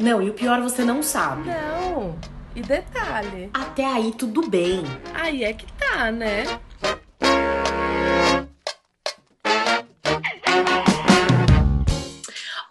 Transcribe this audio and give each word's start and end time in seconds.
Não, 0.00 0.22
e 0.22 0.30
o 0.30 0.32
pior 0.32 0.62
você 0.62 0.82
não 0.82 1.02
sabe. 1.02 1.46
Não. 1.46 2.18
E 2.56 2.62
detalhe. 2.62 3.50
Até 3.52 3.84
aí 3.84 4.12
tudo 4.12 4.48
bem. 4.48 4.82
Aí 5.12 5.44
é 5.44 5.52
que 5.52 5.70
tá, 5.74 6.10
né? 6.10 6.44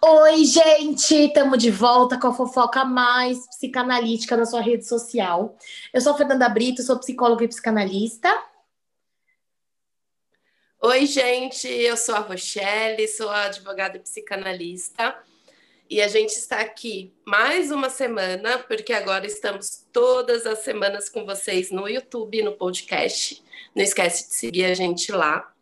Oi, 0.02 0.44
gente! 0.44 1.14
Estamos 1.14 1.58
de 1.62 1.70
volta 1.70 2.18
com 2.18 2.26
a 2.26 2.34
fofoca 2.34 2.84
mais 2.84 3.46
psicanalítica 3.46 4.36
da 4.36 4.44
sua 4.44 4.60
rede 4.60 4.84
social. 4.84 5.56
Eu 5.94 6.00
sou 6.00 6.14
a 6.14 6.16
Fernanda 6.16 6.48
Brito, 6.48 6.82
sou 6.82 6.98
psicóloga 6.98 7.44
e 7.44 7.48
psicanalista. 7.48 8.28
Oi, 10.82 11.06
gente! 11.06 11.68
Eu 11.68 11.96
sou 11.96 12.16
a 12.16 12.20
Rochelle, 12.20 13.06
sou 13.06 13.30
a 13.30 13.44
advogada 13.44 13.98
e 13.98 14.00
psicanalista. 14.00 15.16
E 15.90 16.00
a 16.00 16.06
gente 16.06 16.34
está 16.34 16.60
aqui 16.60 17.12
mais 17.26 17.72
uma 17.72 17.90
semana, 17.90 18.60
porque 18.60 18.92
agora 18.92 19.26
estamos 19.26 19.84
todas 19.92 20.46
as 20.46 20.60
semanas 20.60 21.08
com 21.08 21.26
vocês 21.26 21.72
no 21.72 21.88
YouTube, 21.88 22.44
no 22.44 22.52
podcast. 22.52 23.42
Não 23.74 23.82
esquece 23.82 24.28
de 24.28 24.34
seguir 24.36 24.66
a 24.66 24.74
gente 24.74 25.10
lá. 25.10 25.52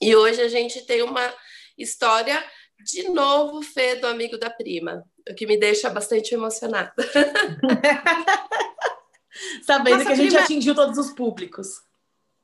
E 0.00 0.16
hoje 0.16 0.40
a 0.40 0.48
gente 0.48 0.84
tem 0.84 1.02
uma 1.02 1.32
história 1.78 2.44
de 2.84 3.08
novo, 3.08 3.62
Fê, 3.62 3.94
do 3.94 4.08
amigo 4.08 4.36
da 4.36 4.50
prima, 4.50 5.04
o 5.30 5.32
que 5.32 5.46
me 5.46 5.56
deixa 5.56 5.88
bastante 5.88 6.34
emocionada. 6.34 6.92
Sabendo 9.62 9.98
Nossa, 9.98 10.06
que 10.06 10.12
a 10.12 10.16
gente 10.16 10.30
prima... 10.30 10.42
atingiu 10.42 10.74
todos 10.74 10.98
os 10.98 11.12
públicos. 11.12 11.84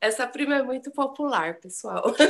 Essa 0.00 0.24
prima 0.24 0.54
é 0.54 0.62
muito 0.62 0.92
popular, 0.92 1.58
pessoal. 1.58 2.14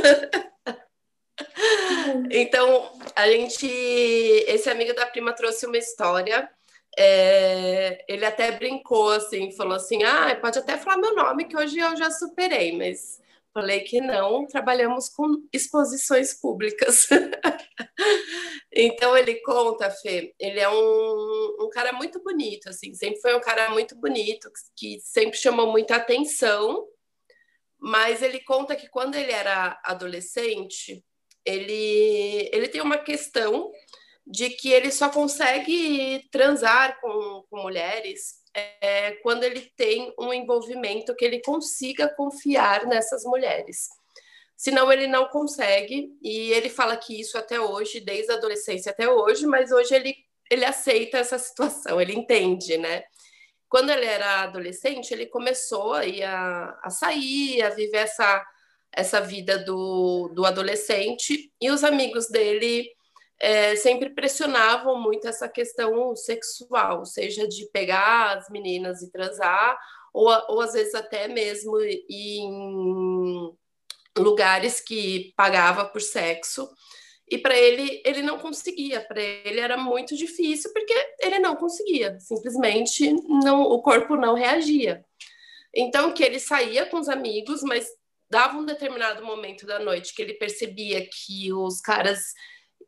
então, 2.31 2.98
a 3.19 3.31
gente. 3.31 3.67
Esse 3.67 4.71
amigo 4.71 4.95
da 4.95 5.07
prima 5.07 5.33
trouxe 5.33 5.67
uma 5.67 5.79
história. 5.79 6.51
É, 6.97 8.05
ele 8.09 8.25
até 8.25 8.51
brincou 8.53 9.11
assim, 9.11 9.53
falou 9.53 9.75
assim: 9.75 10.03
ah, 10.05 10.37
pode 10.41 10.59
até 10.59 10.77
falar 10.77 10.97
meu 10.97 11.15
nome, 11.15 11.45
que 11.45 11.57
hoje 11.57 11.79
eu 11.79 11.97
já 11.97 12.11
superei, 12.11 12.77
mas 12.77 13.21
Falei 13.59 13.81
que 13.81 14.01
não, 14.01 14.47
trabalhamos 14.47 15.09
com 15.09 15.43
exposições 15.53 16.33
públicas. 16.33 17.09
então 18.73 19.17
ele 19.17 19.37
conta, 19.41 19.91
Fê, 19.91 20.33
ele 20.39 20.61
é 20.61 20.69
um, 20.69 21.57
um 21.61 21.69
cara 21.69 21.93
muito 21.93 22.23
bonito, 22.23 22.69
assim, 22.69 22.95
sempre 22.95 23.21
foi 23.21 23.35
um 23.35 23.41
cara 23.41 23.71
muito 23.71 23.97
bonito, 23.97 24.49
que 24.77 25.01
sempre 25.01 25.37
chamou 25.39 25.73
muita 25.73 25.97
atenção, 25.97 26.87
mas 27.81 28.23
ele 28.23 28.39
conta 28.41 28.77
que 28.77 28.89
quando 28.89 29.17
ele 29.17 29.33
era 29.33 29.81
adolescente, 29.83 31.05
ele, 31.45 32.51
ele 32.53 32.69
tem 32.69 32.81
uma 32.81 32.99
questão 32.99 33.71
de 34.27 34.51
que 34.51 34.71
ele 34.71 34.91
só 34.91 35.09
consegue 35.09 36.29
transar 36.31 37.01
com, 37.01 37.45
com 37.49 37.63
mulheres 37.63 38.39
é, 38.55 39.13
quando 39.23 39.45
ele 39.45 39.73
tem 39.77 40.13
um 40.19 40.33
envolvimento 40.33 41.15
que 41.15 41.25
ele 41.25 41.41
consiga 41.41 42.15
confiar 42.15 42.87
nessas 42.87 43.25
mulheres. 43.25 43.89
Senão 44.57 44.93
ele 44.93 45.07
não 45.07 45.29
consegue, 45.29 46.11
e 46.21 46.51
ele 46.51 46.69
fala 46.69 46.97
que 46.97 47.19
isso 47.19 47.39
até 47.39 47.61
hoje, 47.61 48.01
desde 48.01 48.33
a 48.33 48.35
adolescência 48.35 48.91
até 48.91 49.09
hoje, 49.09 49.47
mas 49.47 49.71
hoje 49.71 49.95
ele, 49.95 50.15
ele 50.51 50.65
aceita 50.65 51.19
essa 51.19 51.39
situação, 51.39 52.01
ele 52.01 52.13
entende, 52.13 52.77
né? 52.77 53.05
Quando 53.69 53.91
ele 53.91 54.07
era 54.07 54.43
adolescente, 54.43 55.13
ele 55.13 55.27
começou 55.27 55.95
a, 55.95 56.79
a 56.83 56.91
sair, 56.91 57.63
a 57.63 57.71
viver 57.71 57.99
essa, 57.99 58.45
essa 58.93 59.21
vida 59.21 59.59
do, 59.59 60.31
do 60.35 60.45
adolescente, 60.45 61.53
e 61.61 61.71
os 61.71 61.85
amigos 61.85 62.29
dele 62.29 62.89
é, 63.41 63.77
sempre 63.77 64.11
pressionavam 64.11 65.01
muito 65.01 65.29
essa 65.29 65.49
questão 65.49 66.15
sexual, 66.17 67.05
seja 67.05 67.47
de 67.47 67.69
pegar 67.73 68.39
as 68.39 68.51
meninas 68.51 69.03
e 69.03 69.11
transar, 69.11 69.79
ou, 70.13 70.29
ou 70.49 70.61
às 70.61 70.73
vezes 70.73 70.95
até 70.95 71.29
mesmo 71.29 71.79
em 71.81 73.55
lugares 74.17 74.81
que 74.81 75.33
pagava 75.37 75.85
por 75.85 76.01
sexo. 76.01 76.69
E 77.31 77.37
para 77.37 77.57
ele, 77.57 78.03
ele 78.05 78.23
não 78.23 78.39
conseguia, 78.39 79.03
para 79.03 79.21
ele 79.21 79.61
era 79.61 79.77
muito 79.77 80.17
difícil, 80.17 80.73
porque 80.73 80.95
ele 81.21 81.39
não 81.39 81.55
conseguia, 81.57 82.19
simplesmente 82.19 83.13
não, 83.29 83.63
o 83.63 83.83
corpo 83.83 84.17
não 84.17 84.35
reagia. 84.35 85.05
Então, 85.75 86.13
que 86.13 86.25
ele 86.25 86.41
saía 86.41 86.87
com 86.87 86.99
os 86.99 87.09
amigos, 87.09 87.63
mas 87.63 87.87
dava 88.31 88.59
um 88.59 88.65
determinado 88.65 89.25
momento 89.25 89.67
da 89.67 89.79
noite 89.79 90.15
que 90.15 90.23
ele 90.23 90.35
percebia 90.35 91.07
que 91.09 91.53
os 91.53 91.81
caras 91.81 92.21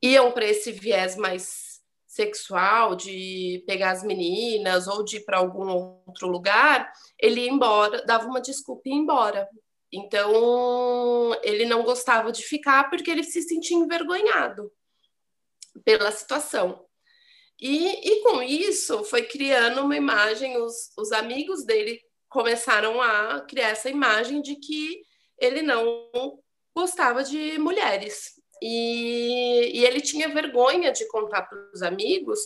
iam 0.03 0.33
para 0.33 0.45
esse 0.47 0.73
viés 0.73 1.17
mais 1.17 1.71
sexual, 2.07 2.97
de 2.97 3.63
pegar 3.67 3.93
as 3.93 4.03
meninas 4.03 4.89
ou 4.89 5.05
de 5.05 5.19
ir 5.19 5.25
para 5.25 5.39
algum 5.39 5.69
outro 6.07 6.27
lugar, 6.27 6.93
ele 7.19 7.43
ia 7.43 7.51
embora, 7.51 8.05
dava 8.05 8.27
uma 8.27 8.41
desculpa 8.41 8.83
e 8.87 8.91
ia 8.91 8.97
embora. 8.97 9.49
Então, 9.93 11.33
ele 11.43 11.65
não 11.65 11.83
gostava 11.83 12.33
de 12.33 12.43
ficar 12.43 12.91
porque 12.91 13.11
ele 13.11 13.23
se 13.23 13.43
sentia 13.43 13.77
envergonhado 13.77 14.73
pela 15.85 16.11
situação. 16.11 16.85
E, 17.61 17.89
e 17.89 18.23
com 18.23 18.43
isso, 18.43 19.05
foi 19.05 19.23
criando 19.23 19.83
uma 19.83 19.97
imagem, 19.97 20.57
os, 20.57 20.93
os 20.97 21.13
amigos 21.13 21.65
dele 21.65 22.01
começaram 22.29 23.01
a 23.01 23.41
criar 23.41 23.69
essa 23.69 23.91
imagem 23.91 24.41
de 24.41 24.57
que 24.57 25.01
ele 25.41 25.63
não 25.63 26.09
gostava 26.75 27.25
de 27.25 27.59
mulheres. 27.59 28.41
E, 28.63 29.79
e 29.79 29.85
ele 29.85 30.01
tinha 30.01 30.29
vergonha 30.29 30.93
de 30.93 31.07
contar 31.09 31.43
para 31.43 31.59
os 31.73 31.83
amigos 31.83 32.41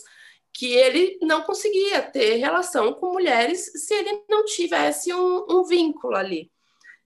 que 0.53 0.73
ele 0.73 1.17
não 1.21 1.41
conseguia 1.41 2.01
ter 2.01 2.35
relação 2.35 2.93
com 2.93 3.11
mulheres 3.11 3.65
se 3.85 3.93
ele 3.93 4.23
não 4.29 4.45
tivesse 4.45 5.13
um, 5.13 5.45
um 5.49 5.63
vínculo 5.65 6.15
ali. 6.15 6.49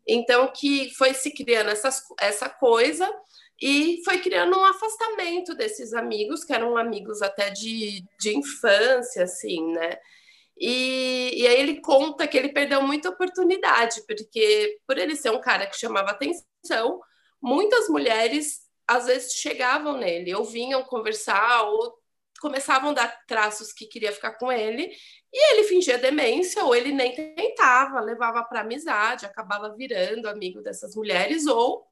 Então, 0.07 0.51
que 0.51 0.91
foi 0.95 1.13
se 1.13 1.31
criando 1.31 1.69
essas, 1.69 2.03
essa 2.19 2.47
coisa 2.47 3.11
e 3.61 4.01
foi 4.05 4.19
criando 4.19 4.57
um 4.57 4.63
afastamento 4.63 5.55
desses 5.55 5.93
amigos, 5.93 6.43
que 6.43 6.53
eram 6.53 6.77
amigos 6.77 7.21
até 7.21 7.49
de, 7.49 8.03
de 8.19 8.37
infância, 8.37 9.23
assim, 9.23 9.71
né? 9.73 9.97
E, 10.59 11.31
e 11.41 11.47
aí 11.47 11.59
ele 11.59 11.79
conta 11.79 12.27
que 12.27 12.37
ele 12.37 12.49
perdeu 12.49 12.81
muita 12.81 13.09
oportunidade, 13.09 14.01
porque 14.05 14.77
por 14.85 14.97
ele 14.97 15.15
ser 15.15 15.31
um 15.31 15.39
cara 15.39 15.65
que 15.65 15.79
chamava 15.79 16.11
atenção, 16.11 16.99
muitas 17.41 17.87
mulheres 17.87 18.67
às 18.85 19.05
vezes 19.05 19.33
chegavam 19.33 19.97
nele, 19.97 20.33
ou 20.35 20.43
vinham 20.43 20.83
conversar, 20.83 21.61
ou 21.63 21.97
começavam 22.41 22.89
a 22.89 22.93
dar 22.93 23.25
traços 23.27 23.71
que 23.71 23.85
queria 23.85 24.11
ficar 24.11 24.33
com 24.33 24.51
ele, 24.51 24.91
e 25.31 25.53
ele 25.53 25.63
fingia 25.63 25.97
demência, 25.97 26.63
ou 26.63 26.75
ele 26.75 26.91
nem 26.91 27.13
tentava, 27.13 27.99
levava 27.99 28.43
para 28.43 28.61
amizade, 28.61 29.25
acabava 29.25 29.75
virando 29.75 30.27
amigo 30.27 30.61
dessas 30.61 30.95
mulheres, 30.95 31.45
ou 31.45 31.85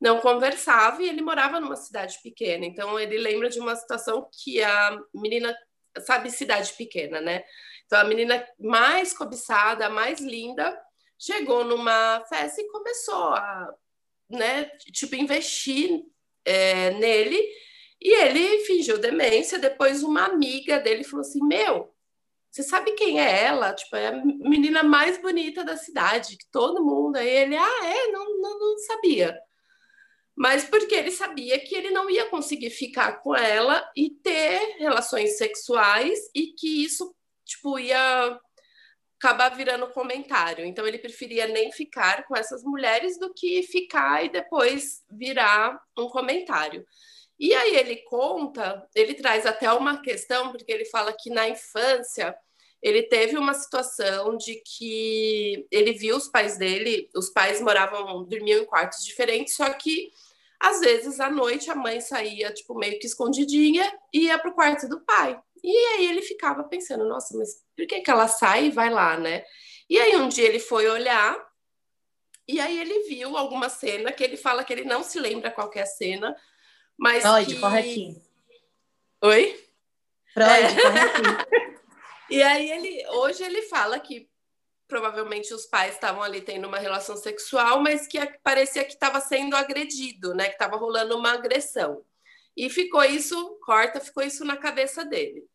não 0.00 0.20
conversava, 0.20 1.02
e 1.02 1.08
ele 1.08 1.22
morava 1.22 1.60
numa 1.60 1.76
cidade 1.76 2.18
pequena. 2.22 2.66
Então, 2.66 2.98
ele 2.98 3.16
lembra 3.18 3.48
de 3.48 3.60
uma 3.60 3.76
situação 3.76 4.28
que 4.42 4.60
a 4.62 4.98
menina, 5.14 5.56
sabe, 6.00 6.28
cidade 6.30 6.72
pequena, 6.72 7.20
né? 7.20 7.44
Então, 7.92 8.00
a 8.00 8.04
menina 8.04 8.42
mais 8.58 9.12
cobiçada, 9.12 9.90
mais 9.90 10.18
linda, 10.18 10.74
chegou 11.18 11.62
numa 11.62 12.24
festa 12.24 12.62
e 12.62 12.68
começou 12.68 13.34
a, 13.34 13.68
né, 14.30 14.64
tipo, 14.92 15.14
investir 15.14 16.02
é, 16.42 16.92
nele 16.92 17.38
e 18.00 18.14
ele 18.14 18.60
fingiu 18.60 18.96
demência. 18.96 19.58
Depois, 19.58 20.02
uma 20.02 20.24
amiga 20.24 20.80
dele 20.80 21.04
falou 21.04 21.20
assim: 21.20 21.46
Meu, 21.46 21.94
você 22.50 22.62
sabe 22.62 22.92
quem 22.92 23.20
é 23.20 23.44
ela? 23.44 23.74
Tipo, 23.74 23.96
é 23.96 24.06
a 24.06 24.24
menina 24.24 24.82
mais 24.82 25.20
bonita 25.20 25.62
da 25.62 25.76
cidade, 25.76 26.38
que 26.38 26.50
todo 26.50 26.82
mundo. 26.82 27.16
Aí 27.16 27.28
ele, 27.28 27.56
ah, 27.58 27.80
é, 27.84 28.10
não, 28.10 28.40
não, 28.40 28.58
não 28.58 28.78
sabia. 28.78 29.38
Mas 30.34 30.64
porque 30.64 30.94
ele 30.94 31.10
sabia 31.10 31.58
que 31.58 31.74
ele 31.74 31.90
não 31.90 32.08
ia 32.08 32.24
conseguir 32.30 32.70
ficar 32.70 33.20
com 33.20 33.36
ela 33.36 33.86
e 33.94 34.08
ter 34.08 34.76
relações 34.78 35.36
sexuais 35.36 36.18
e 36.34 36.54
que 36.54 36.82
isso, 36.82 37.14
tipo, 37.52 37.78
ia 37.78 38.38
acabar 39.18 39.50
virando 39.50 39.86
comentário. 39.88 40.64
Então 40.64 40.86
ele 40.86 40.98
preferia 40.98 41.46
nem 41.46 41.70
ficar 41.70 42.26
com 42.26 42.36
essas 42.36 42.62
mulheres 42.64 43.18
do 43.18 43.32
que 43.32 43.62
ficar 43.62 44.24
e 44.24 44.28
depois 44.28 45.02
virar 45.10 45.80
um 45.96 46.08
comentário. 46.08 46.84
E 47.38 47.54
aí 47.54 47.76
ele 47.76 47.96
conta, 48.04 48.86
ele 48.94 49.14
traz 49.14 49.46
até 49.46 49.72
uma 49.72 50.00
questão, 50.02 50.50
porque 50.50 50.70
ele 50.70 50.84
fala 50.84 51.12
que 51.12 51.30
na 51.30 51.48
infância 51.48 52.34
ele 52.82 53.04
teve 53.04 53.38
uma 53.38 53.54
situação 53.54 54.36
de 54.36 54.60
que 54.64 55.66
ele 55.70 55.92
viu 55.92 56.16
os 56.16 56.28
pais 56.28 56.58
dele, 56.58 57.08
os 57.14 57.30
pais 57.30 57.60
moravam, 57.60 58.24
dormiam 58.24 58.60
em 58.60 58.66
quartos 58.66 59.04
diferentes, 59.04 59.54
só 59.54 59.70
que 59.70 60.10
às 60.62 60.78
vezes 60.78 61.18
à 61.18 61.28
noite 61.28 61.68
a 61.70 61.74
mãe 61.74 62.00
saía 62.00 62.52
tipo 62.52 62.74
meio 62.74 62.98
que 63.00 63.06
escondidinha 63.06 63.92
e 64.14 64.26
ia 64.26 64.38
pro 64.38 64.54
quarto 64.54 64.88
do 64.88 65.00
pai. 65.00 65.36
E 65.62 65.76
aí 65.76 66.06
ele 66.06 66.22
ficava 66.22 66.62
pensando, 66.64 67.08
nossa, 67.08 67.36
mas 67.36 67.50
por 67.76 67.84
que, 67.86 68.00
que 68.00 68.10
ela 68.10 68.28
sai 68.28 68.66
e 68.66 68.70
vai 68.70 68.88
lá, 68.88 69.16
né? 69.16 69.44
E 69.90 69.98
aí 69.98 70.14
um 70.16 70.28
dia 70.28 70.46
ele 70.46 70.60
foi 70.60 70.88
olhar, 70.88 71.36
e 72.46 72.60
aí 72.60 72.78
ele 72.78 73.08
viu 73.08 73.36
alguma 73.36 73.68
cena 73.68 74.12
que 74.12 74.22
ele 74.22 74.36
fala 74.36 74.62
que 74.62 74.72
ele 74.72 74.84
não 74.84 75.02
se 75.02 75.18
lembra 75.18 75.50
qual 75.50 75.70
é 75.74 75.82
a 75.82 75.86
cena, 75.86 76.36
mas. 76.96 77.24
Oi, 77.24 77.44
que... 77.44 77.58
corretinho. 77.58 78.22
Oi? 79.22 79.60
Freud, 80.32 80.48
é. 80.48 81.72
E 82.30 82.42
aí 82.42 82.70
ele 82.70 83.06
hoje 83.10 83.44
ele 83.44 83.60
fala 83.62 84.00
que 84.00 84.26
provavelmente 84.92 85.54
os 85.54 85.64
pais 85.64 85.94
estavam 85.94 86.22
ali 86.22 86.42
tendo 86.42 86.68
uma 86.68 86.78
relação 86.78 87.16
sexual, 87.16 87.80
mas 87.80 88.06
que 88.06 88.18
parecia 88.44 88.84
que 88.84 88.92
estava 88.92 89.20
sendo 89.20 89.56
agredido, 89.56 90.34
né? 90.34 90.48
Que 90.48 90.52
estava 90.52 90.76
rolando 90.76 91.16
uma 91.16 91.32
agressão. 91.32 92.04
E 92.54 92.68
ficou 92.68 93.02
isso, 93.02 93.58
corta, 93.64 94.00
ficou 94.00 94.22
isso 94.22 94.44
na 94.44 94.54
cabeça 94.54 95.02
dele. 95.02 95.46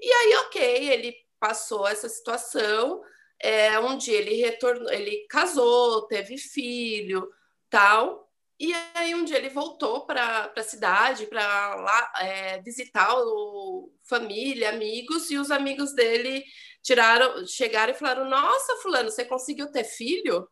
E 0.00 0.08
aí, 0.08 0.36
ok, 0.46 0.90
ele 0.90 1.12
passou 1.40 1.88
essa 1.88 2.08
situação. 2.08 3.02
É, 3.40 3.80
um 3.80 3.98
dia 3.98 4.16
ele 4.16 4.36
retornou, 4.36 4.92
ele 4.92 5.26
casou, 5.28 6.06
teve 6.06 6.38
filho, 6.38 7.28
tal. 7.68 8.30
E 8.60 8.72
aí 8.94 9.12
um 9.12 9.24
dia 9.24 9.38
ele 9.38 9.48
voltou 9.48 10.06
para 10.06 10.52
a 10.56 10.62
cidade 10.62 11.26
para 11.26 11.74
lá 11.74 12.12
é, 12.20 12.62
visitar 12.62 13.12
o 13.18 13.92
família, 14.04 14.68
amigos, 14.68 15.32
e 15.32 15.36
os 15.36 15.50
amigos 15.50 15.92
dele 15.94 16.44
tiraram, 16.82 17.46
chegaram 17.46 17.92
e 17.92 17.96
falaram: 17.96 18.28
Nossa, 18.28 18.76
fulano, 18.76 19.10
você 19.10 19.24
conseguiu 19.24 19.70
ter 19.70 19.84
filho? 19.84 20.48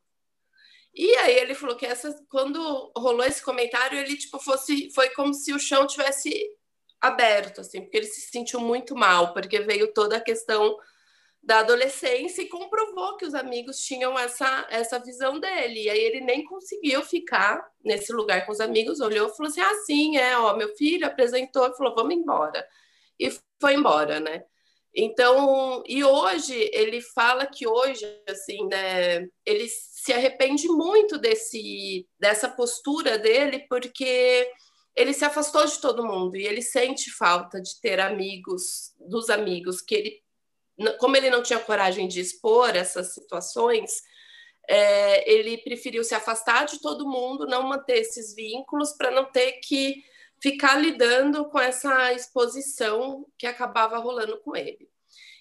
E 0.94 1.14
aí 1.19 1.37
ele 1.37 1.55
falou 1.55 1.76
que 1.76 1.84
essa, 1.84 2.14
quando 2.31 2.93
rolou 2.96 3.25
esse 3.25 3.43
comentário, 3.43 3.99
ele 3.99 4.17
tipo 4.17 4.38
fosse, 4.38 4.90
foi 4.94 5.11
como 5.11 5.34
se 5.34 5.52
o 5.52 5.58
chão 5.58 5.87
tivesse 5.87 6.32
aberto, 7.00 7.61
assim, 7.61 7.82
porque 7.82 7.99
ele 7.99 8.06
se 8.06 8.23
sentiu 8.31 8.61
muito 8.61 8.96
mal, 8.96 9.34
porque 9.34 9.61
veio 9.61 9.93
toda 9.93 10.17
a 10.17 10.20
questão 10.20 10.76
da 11.43 11.61
adolescência 11.61 12.43
e 12.43 12.49
comprovou 12.49 13.17
que 13.17 13.25
os 13.25 13.34
amigos 13.34 13.79
tinham 13.79 14.19
essa, 14.19 14.67
essa 14.69 14.99
visão 14.99 15.38
dele. 15.38 15.84
E 15.84 15.90
aí 15.90 16.00
ele 16.00 16.20
nem 16.20 16.44
conseguiu 16.44 17.02
ficar 17.02 17.64
nesse 17.84 18.12
lugar 18.12 18.44
com 18.46 18.52
os 18.52 18.61
amigos, 18.61 19.00
olhou 19.00 19.29
e 19.29 19.37
falou 19.37 19.50
assim: 19.50 19.61
ah, 19.61 19.75
sim, 19.87 20.17
é, 20.17 20.37
ó, 20.38 20.56
meu 20.56 20.75
filho 20.76 21.06
apresentou 21.06 21.72
falou: 21.76 21.94
vamos 21.94 22.14
embora. 22.14 22.67
E 23.19 23.31
foi 23.61 23.75
embora, 23.75 24.19
né? 24.19 24.44
Então, 24.98 25.82
e 25.87 26.02
hoje 26.02 26.70
ele 26.72 27.02
fala 27.02 27.46
que 27.46 27.69
hoje, 27.69 28.06
assim, 28.26 28.66
né, 28.66 29.26
ele 29.44 29.69
se 29.69 30.10
arrepende 30.10 30.66
muito 30.69 31.19
desse, 31.19 32.08
dessa 32.19 32.48
postura 32.48 33.19
dele, 33.19 33.66
porque 33.69 34.50
ele 34.94 35.12
se 35.12 35.22
afastou 35.22 35.66
de 35.66 35.78
todo 35.82 36.06
mundo 36.06 36.34
e 36.37 36.46
ele 36.46 36.62
sente 36.62 37.10
falta 37.10 37.60
de 37.60 37.78
ter 37.82 38.00
amigos, 38.00 38.94
dos 38.98 39.28
amigos 39.28 39.82
que 39.82 39.94
ele 39.94 40.26
como 40.98 41.16
ele 41.16 41.31
não 41.31 41.43
tinha 41.43 41.58
coragem 41.58 42.06
de 42.06 42.20
expor 42.20 42.76
essas 42.76 43.14
situações, 43.14 44.02
é, 44.69 45.31
ele 45.31 45.58
preferiu 45.58 46.04
se 46.04 46.14
afastar 46.14 46.66
de 46.66 46.81
todo 46.81 47.08
mundo, 47.08 47.46
não 47.46 47.62
manter 47.62 47.98
esses 47.98 48.34
vínculos, 48.34 48.93
para 48.93 49.10
não 49.10 49.25
ter 49.25 49.52
que 49.62 50.04
ficar 50.40 50.76
lidando 50.76 51.46
com 51.46 51.58
essa 51.58 52.12
exposição 52.12 53.26
que 53.38 53.46
acabava 53.46 53.98
rolando 53.98 54.38
com 54.40 54.54
ele. 54.56 54.88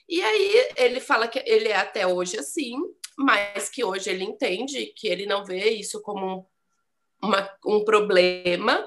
E 0.08 0.22
aí 0.22 0.70
ele 0.78 1.00
fala 1.00 1.28
que 1.28 1.42
ele 1.46 1.70
é 1.70 1.76
até 1.76 2.06
hoje 2.06 2.38
assim, 2.38 2.78
mas 3.18 3.70
que 3.70 3.84
hoje 3.84 4.10
ele 4.10 4.24
entende 4.24 4.94
que 4.96 5.08
ele 5.08 5.26
não 5.26 5.44
vê 5.44 5.70
isso 5.72 6.02
como 6.02 6.48
uma, 7.22 7.50
um 7.66 7.84
problema, 7.84 8.86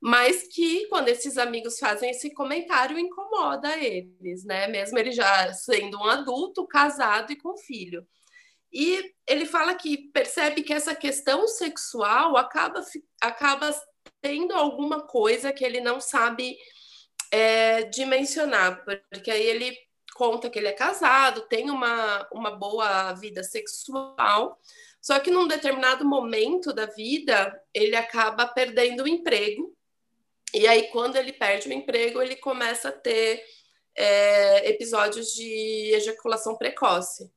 mas 0.00 0.48
que 0.48 0.86
quando 0.88 1.08
esses 1.08 1.38
amigos 1.38 1.78
fazem 1.78 2.10
esse 2.10 2.34
comentário 2.34 2.98
incomoda 2.98 3.76
eles, 3.78 4.44
né? 4.44 4.66
Mesmo 4.66 4.98
ele 4.98 5.12
já 5.12 5.52
sendo 5.52 5.98
um 5.98 6.04
adulto, 6.04 6.66
casado 6.66 7.32
e 7.32 7.36
com 7.36 7.56
filho. 7.56 8.06
E 8.72 9.14
ele 9.26 9.46
fala 9.46 9.74
que 9.74 9.96
percebe 10.12 10.62
que 10.62 10.72
essa 10.72 10.94
questão 10.94 11.46
sexual 11.46 12.36
acaba, 12.36 12.84
acaba 13.20 13.74
tendo 14.26 14.54
alguma 14.54 15.02
coisa 15.02 15.52
que 15.52 15.64
ele 15.64 15.80
não 15.80 16.00
sabe 16.00 16.56
é, 17.30 17.82
dimensionar, 17.84 18.84
porque 19.10 19.30
aí 19.30 19.46
ele 19.46 19.76
conta 20.14 20.48
que 20.48 20.58
ele 20.58 20.68
é 20.68 20.72
casado, 20.72 21.42
tem 21.42 21.70
uma, 21.70 22.26
uma 22.32 22.50
boa 22.50 23.12
vida 23.12 23.42
sexual, 23.42 24.58
só 25.00 25.18
que 25.20 25.30
num 25.30 25.46
determinado 25.46 26.04
momento 26.04 26.72
da 26.72 26.86
vida 26.86 27.54
ele 27.74 27.94
acaba 27.94 28.46
perdendo 28.46 29.04
o 29.04 29.08
emprego 29.08 29.76
e 30.54 30.66
aí, 30.66 30.88
quando 30.88 31.16
ele 31.16 31.32
perde 31.32 31.68
o 31.68 31.72
emprego, 31.72 32.22
ele 32.22 32.36
começa 32.36 32.88
a 32.88 32.92
ter 32.92 33.44
é, 33.94 34.70
episódios 34.70 35.34
de 35.34 35.92
ejaculação 35.94 36.56
precoce. 36.56 37.30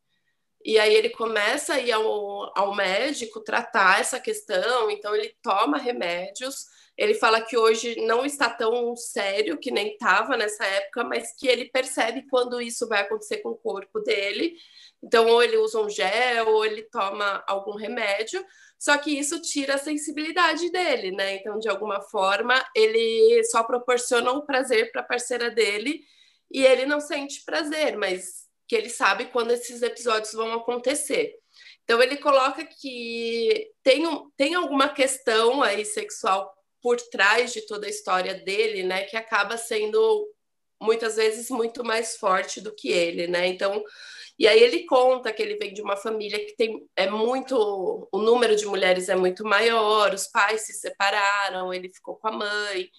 E 0.63 0.77
aí 0.77 0.93
ele 0.93 1.09
começa 1.09 1.75
a 1.75 1.79
ir 1.79 1.91
ao, 1.91 2.51
ao 2.57 2.75
médico 2.75 3.39
tratar 3.39 4.01
essa 4.01 4.19
questão, 4.19 4.91
então 4.91 5.15
ele 5.15 5.33
toma 5.41 5.77
remédios. 5.77 6.65
Ele 6.97 7.13
fala 7.13 7.39
que 7.39 7.57
hoje 7.57 7.95
não 8.05 8.25
está 8.25 8.49
tão 8.49 8.93
sério 8.93 9.57
que 9.57 9.71
nem 9.71 9.93
estava 9.93 10.35
nessa 10.35 10.65
época, 10.65 11.05
mas 11.05 11.33
que 11.33 11.47
ele 11.47 11.69
percebe 11.69 12.27
quando 12.29 12.61
isso 12.61 12.89
vai 12.89 13.01
acontecer 13.01 13.37
com 13.37 13.51
o 13.51 13.57
corpo 13.57 14.01
dele. 14.01 14.53
Então, 15.01 15.25
ou 15.27 15.41
ele 15.41 15.55
usa 15.55 15.79
um 15.79 15.89
gel, 15.89 16.49
ou 16.49 16.65
ele 16.65 16.83
toma 16.83 17.41
algum 17.47 17.77
remédio. 17.77 18.45
Só 18.77 18.97
que 18.97 19.17
isso 19.17 19.41
tira 19.41 19.75
a 19.75 19.77
sensibilidade 19.77 20.69
dele, 20.71 21.11
né? 21.11 21.35
Então, 21.35 21.57
de 21.57 21.69
alguma 21.69 22.01
forma, 22.01 22.53
ele 22.75 23.41
só 23.45 23.63
proporciona 23.63 24.31
o 24.31 24.45
prazer 24.45 24.91
para 24.91 24.99
a 24.99 25.05
parceira 25.05 25.49
dele 25.49 26.01
e 26.51 26.65
ele 26.65 26.85
não 26.85 26.99
sente 26.99 27.45
prazer, 27.45 27.97
mas 27.97 28.48
que 28.69 28.75
ele 28.75 28.89
sabe 28.89 29.25
quando 29.25 29.51
esses 29.51 29.81
episódios 29.81 30.31
vão 30.31 30.53
acontecer. 30.53 31.33
Então, 31.83 32.01
ele 32.03 32.17
coloca 32.17 32.63
que 32.63 33.71
tem, 33.81 34.05
um, 34.05 34.29
tem 34.37 34.53
alguma 34.53 34.87
questão 34.87 35.63
aí 35.63 35.83
sexual 35.83 36.53
por 36.79 36.97
trás 37.09 37.51
de 37.51 37.65
toda 37.65 37.87
a 37.87 37.89
história 37.89 38.35
dele, 38.35 38.83
né? 38.83 39.05
Que 39.05 39.17
acaba 39.17 39.57
sendo 39.57 39.99
muitas 40.79 41.15
vezes 41.15 41.49
muito 41.49 41.83
mais 41.83 42.15
forte 42.15 42.61
do 42.61 42.73
que 42.73 42.89
ele, 42.89 43.27
né? 43.27 43.47
Então, 43.47 43.83
e 44.37 44.47
aí 44.47 44.61
ele 44.61 44.85
conta 44.85 45.33
que 45.33 45.41
ele 45.41 45.57
vem 45.57 45.73
de 45.73 45.81
uma 45.81 45.97
família 45.97 46.39
que 46.45 46.55
tem 46.55 46.87
é 46.95 47.09
muito 47.09 48.07
o 48.11 48.19
número 48.19 48.55
de 48.55 48.65
mulheres 48.67 49.09
é 49.09 49.15
muito 49.15 49.43
maior, 49.43 50.13
os 50.13 50.27
pais 50.27 50.61
se 50.67 50.73
separaram, 50.73 51.73
ele 51.73 51.89
ficou 51.89 52.15
com 52.15 52.27
a 52.29 52.31
mãe, 52.31 52.89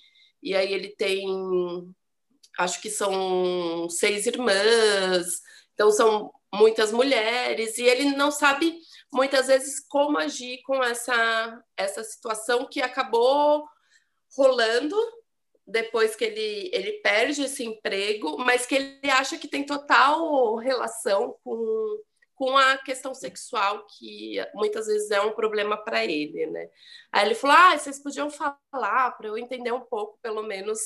e 0.42 0.54
aí 0.54 0.74
ele 0.74 0.88
tem 0.96 1.24
acho 2.58 2.80
que 2.82 2.90
são 2.90 3.88
seis 3.88 4.26
irmãs, 4.26 5.40
então 5.74 5.90
são 5.90 6.32
muitas 6.52 6.92
mulheres, 6.92 7.78
e 7.78 7.84
ele 7.84 8.16
não 8.16 8.30
sabe 8.30 8.78
muitas 9.12 9.46
vezes 9.46 9.80
como 9.88 10.18
agir 10.18 10.60
com 10.62 10.82
essa 10.82 11.62
essa 11.76 12.02
situação 12.02 12.66
que 12.66 12.80
acabou 12.82 13.66
rolando 14.36 14.96
depois 15.70 16.16
que 16.16 16.24
ele, 16.24 16.70
ele 16.72 16.92
perde 17.00 17.42
esse 17.42 17.64
emprego, 17.64 18.36
mas 18.38 18.66
que 18.66 18.74
ele 18.74 19.10
acha 19.10 19.38
que 19.38 19.48
tem 19.48 19.64
total 19.64 20.56
relação 20.56 21.36
com, 21.44 22.02
com 22.34 22.56
a 22.56 22.76
questão 22.78 23.14
sexual, 23.14 23.86
que 23.86 24.36
muitas 24.54 24.86
vezes 24.86 25.10
é 25.10 25.20
um 25.20 25.32
problema 25.32 25.76
para 25.76 26.04
ele, 26.04 26.46
né? 26.46 26.68
Aí 27.12 27.26
ele 27.26 27.34
falou: 27.34 27.56
ah, 27.56 27.78
vocês 27.78 28.02
podiam 28.02 28.28
falar 28.30 29.12
para 29.12 29.28
eu 29.28 29.38
entender 29.38 29.72
um 29.72 29.80
pouco, 29.80 30.18
pelo 30.20 30.42
menos, 30.42 30.78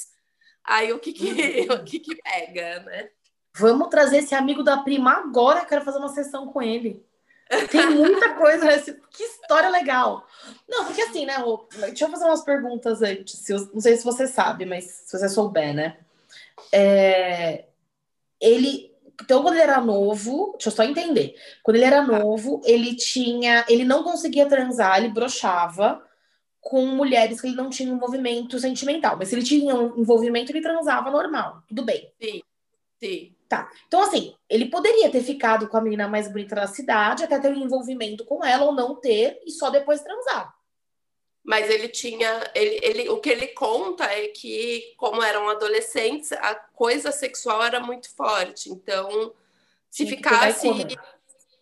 aí 0.63 0.93
o 0.93 0.99
que 0.99 1.13
que, 1.13 1.27
o 1.73 1.85
que, 1.85 1.99
que 1.99 2.17
pega, 2.17 2.81
né? 2.81 3.11
Vamos 3.57 3.89
trazer 3.89 4.19
esse 4.19 4.35
amigo 4.35 4.63
da 4.63 4.79
prima 4.79 5.13
agora, 5.13 5.65
quero 5.65 5.85
fazer 5.85 5.99
uma 5.99 6.09
sessão 6.09 6.49
com 6.49 6.61
ele. 6.61 7.05
Tem 7.71 7.91
muita 7.91 8.35
coisa 8.35 8.65
nesse. 8.65 8.95
Que 9.11 9.23
história 9.23 9.69
legal. 9.69 10.27
Não, 10.69 10.85
porque 10.87 11.03
assim, 11.03 11.27
né? 11.27 11.35
Deixa 11.79 12.05
eu 12.05 12.11
fazer 12.11 12.25
umas 12.25 12.43
perguntas 12.43 13.03
antes. 13.03 13.47
Não 13.73 13.81
sei 13.81 13.97
se 13.97 14.05
você 14.05 14.27
sabe, 14.27 14.65
mas 14.65 14.85
se 14.85 15.19
você 15.19 15.29
souber, 15.29 15.75
né? 15.75 15.99
É... 16.73 17.67
Ele. 18.41 18.93
Então, 19.23 19.43
quando 19.43 19.55
ele 19.55 19.63
era 19.63 19.81
novo, 19.81 20.53
deixa 20.53 20.69
eu 20.71 20.73
só 20.73 20.83
entender. 20.83 21.37
Quando 21.63 21.77
ele 21.77 21.85
era 21.85 22.03
novo, 22.03 22.61
ele 22.65 22.97
tinha. 22.97 23.65
Ele 23.69 23.85
não 23.85 24.03
conseguia 24.03 24.49
transar, 24.49 24.99
ele 24.99 25.09
brochava 25.11 26.03
com 26.61 26.87
mulheres 26.87 27.41
que 27.41 27.47
ele 27.47 27.57
não 27.57 27.69
tinha 27.69 27.93
envolvimento 27.93 28.59
sentimental. 28.59 29.17
Mas 29.17 29.29
se 29.29 29.35
ele 29.35 29.45
tinha 29.45 29.75
um 29.75 30.01
envolvimento, 30.01 30.51
ele 30.51 30.63
transava 30.63 31.11
normal. 31.11 31.63
Tudo 31.69 31.85
bem. 31.85 32.11
Sim, 32.21 32.43
sim. 32.99 33.34
Tá. 33.49 33.71
Então, 33.87 34.01
assim, 34.01 34.35
ele 34.49 34.67
poderia 34.67 35.11
ter 35.11 35.23
ficado 35.23 35.69
com 35.69 35.77
a 35.77 35.81
menina 35.81 36.09
mais 36.09 36.29
bonita 36.29 36.55
da 36.55 36.67
cidade, 36.67 37.25
até 37.25 37.39
ter 37.39 37.51
um 37.51 37.65
envolvimento 37.65 38.25
com 38.25 38.45
ela, 38.45 38.65
ou 38.65 38.73
não 38.73 38.97
ter, 38.97 39.41
e 39.45 39.51
só 39.51 39.71
depois 39.71 40.03
transar. 40.03 40.55
Mas 41.45 41.69
ele 41.69 41.89
tinha. 41.89 42.51
Ele, 42.55 42.81
ele, 42.83 43.09
o 43.11 43.21
que 43.21 43.29
ele 43.29 43.49
conta 43.49 44.05
é 44.05 44.29
que, 44.29 44.95
como 44.97 45.23
eram 45.23 45.49
adolescentes, 45.49 46.33
a 46.33 46.55
coisa 46.55 47.13
sexual 47.13 47.63
era 47.63 47.81
muito 47.81 48.15
forte. 48.15 48.71
Então, 48.71 49.35
se 49.91 50.07
ficasse. 50.07 50.67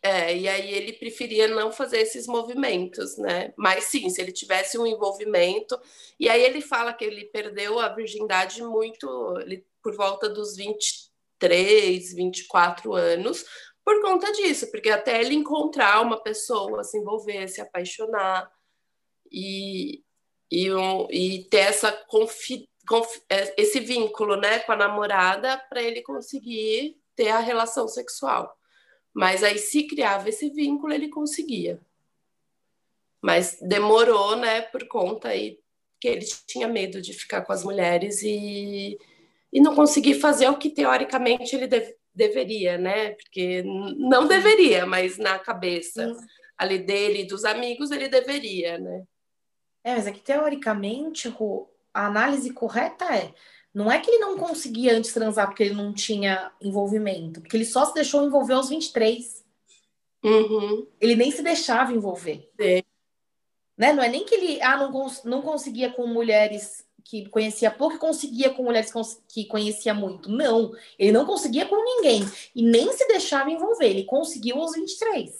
É, 0.04 0.36
e 0.36 0.48
aí 0.48 0.72
ele 0.72 0.92
preferia 0.94 1.46
não 1.46 1.70
fazer 1.70 1.98
esses 1.98 2.26
movimentos, 2.26 3.16
né? 3.18 3.52
Mas 3.56 3.84
sim, 3.84 4.08
se 4.10 4.20
ele 4.20 4.32
tivesse 4.32 4.78
um 4.78 4.86
envolvimento. 4.86 5.78
E 6.18 6.28
aí 6.28 6.42
ele 6.42 6.60
fala 6.60 6.92
que 6.92 7.04
ele 7.04 7.24
perdeu 7.26 7.78
a 7.78 7.88
virgindade 7.88 8.62
muito. 8.62 9.36
Ele, 9.40 9.64
por 9.82 9.94
volta 9.96 10.28
dos 10.28 10.56
20 10.56 11.11
23, 11.48 12.14
24 12.14 12.94
anos 12.94 13.44
por 13.84 14.00
conta 14.00 14.32
disso, 14.32 14.70
porque 14.70 14.90
até 14.90 15.20
ele 15.20 15.34
encontrar 15.34 16.00
uma 16.00 16.22
pessoa, 16.22 16.84
se 16.84 16.98
envolver, 16.98 17.48
se 17.48 17.60
apaixonar 17.60 18.48
e, 19.30 20.02
e, 20.50 20.68
e 21.10 21.44
ter 21.48 21.58
essa 21.58 21.90
confi 21.90 22.68
é, 23.28 23.54
esse 23.60 23.78
vínculo, 23.78 24.36
né, 24.36 24.58
com 24.60 24.72
a 24.72 24.76
namorada 24.76 25.56
para 25.68 25.80
ele 25.80 26.02
conseguir 26.02 26.96
ter 27.14 27.28
a 27.28 27.38
relação 27.38 27.86
sexual. 27.86 28.56
Mas 29.14 29.44
aí 29.44 29.58
se 29.58 29.86
criava 29.86 30.28
esse 30.28 30.50
vínculo, 30.50 30.92
ele 30.92 31.08
conseguia. 31.08 31.80
Mas 33.20 33.56
demorou, 33.60 34.34
né, 34.36 34.62
por 34.62 34.86
conta 34.88 35.28
aí 35.28 35.60
que 36.00 36.08
ele 36.08 36.26
tinha 36.46 36.66
medo 36.66 37.00
de 37.00 37.12
ficar 37.12 37.42
com 37.42 37.52
as 37.52 37.62
mulheres 37.62 38.20
e, 38.22 38.98
e 39.52 39.60
não 39.60 39.74
conseguir 39.74 40.14
fazer 40.14 40.48
o 40.48 40.56
que 40.56 40.70
teoricamente 40.70 41.54
ele 41.54 41.66
deve, 41.66 41.94
deveria, 42.14 42.78
né? 42.78 43.10
Porque 43.10 43.62
não 43.62 44.26
deveria, 44.26 44.86
mas 44.86 45.18
na 45.18 45.38
cabeça 45.38 46.14
Sim. 46.14 46.26
ali 46.56 46.78
dele 46.78 47.22
e 47.22 47.26
dos 47.26 47.44
amigos 47.44 47.90
ele 47.90 48.08
deveria, 48.08 48.78
né? 48.78 49.04
É, 49.84 49.94
mas 49.94 50.06
é 50.06 50.12
que 50.12 50.20
teoricamente 50.20 51.32
a 51.92 52.06
análise 52.06 52.52
correta 52.52 53.04
é 53.14 53.34
não 53.74 53.90
é 53.90 53.98
que 53.98 54.10
ele 54.10 54.18
não 54.18 54.36
conseguia 54.36 54.94
antes 54.96 55.14
transar 55.14 55.46
porque 55.46 55.62
ele 55.62 55.74
não 55.74 55.94
tinha 55.94 56.52
envolvimento, 56.60 57.40
porque 57.40 57.56
ele 57.56 57.64
só 57.64 57.86
se 57.86 57.94
deixou 57.94 58.22
envolver 58.22 58.52
aos 58.52 58.68
23. 58.68 59.42
Uhum. 60.22 60.86
Ele 61.00 61.16
nem 61.16 61.30
se 61.30 61.42
deixava 61.42 61.92
envolver. 61.92 62.50
Sim. 62.60 62.82
Né? 63.76 63.92
Não 63.92 64.02
é 64.02 64.08
nem 64.08 64.24
que 64.24 64.34
ele 64.34 64.60
ah, 64.60 64.76
não, 64.76 64.92
cons 64.92 65.24
não 65.24 65.40
conseguia 65.40 65.90
com 65.90 66.06
mulheres 66.06 66.86
que 67.04 67.28
conhecia 67.28 67.70
pouco 67.70 67.96
e 67.96 67.98
conseguia 67.98 68.50
com 68.50 68.62
mulheres 68.62 68.92
que 69.28 69.44
conhecia 69.46 69.92
muito. 69.92 70.30
Não, 70.30 70.72
ele 70.98 71.12
não 71.12 71.26
conseguia 71.26 71.66
com 71.66 71.82
ninguém. 71.82 72.22
E 72.54 72.62
nem 72.62 72.92
se 72.92 73.06
deixava 73.08 73.50
envolver. 73.50 73.88
Ele 73.88 74.04
conseguiu 74.04 74.58
aos 74.58 74.74
23. 74.74 75.30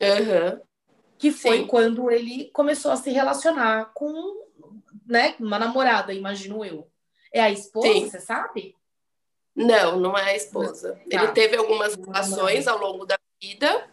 Uhum. 0.00 0.60
Que 1.18 1.30
foi 1.30 1.58
Sim. 1.58 1.66
quando 1.66 2.10
ele 2.10 2.50
começou 2.52 2.90
a 2.90 2.96
se 2.96 3.10
relacionar 3.10 3.92
com 3.94 4.44
né, 5.06 5.34
uma 5.40 5.58
namorada, 5.58 6.12
imagino 6.12 6.64
eu. 6.64 6.88
É 7.32 7.40
a 7.40 7.50
esposa, 7.50 7.88
Sim. 7.88 8.08
você 8.08 8.20
sabe? 8.20 8.76
Não, 9.54 9.98
não 9.98 10.16
é 10.16 10.32
a 10.32 10.36
esposa. 10.36 11.00
Tá. 11.10 11.22
Ele 11.22 11.32
teve 11.32 11.56
algumas 11.56 11.94
relações 11.94 12.66
ao 12.66 12.78
longo 12.78 13.06
da 13.06 13.18
vida 13.40 13.88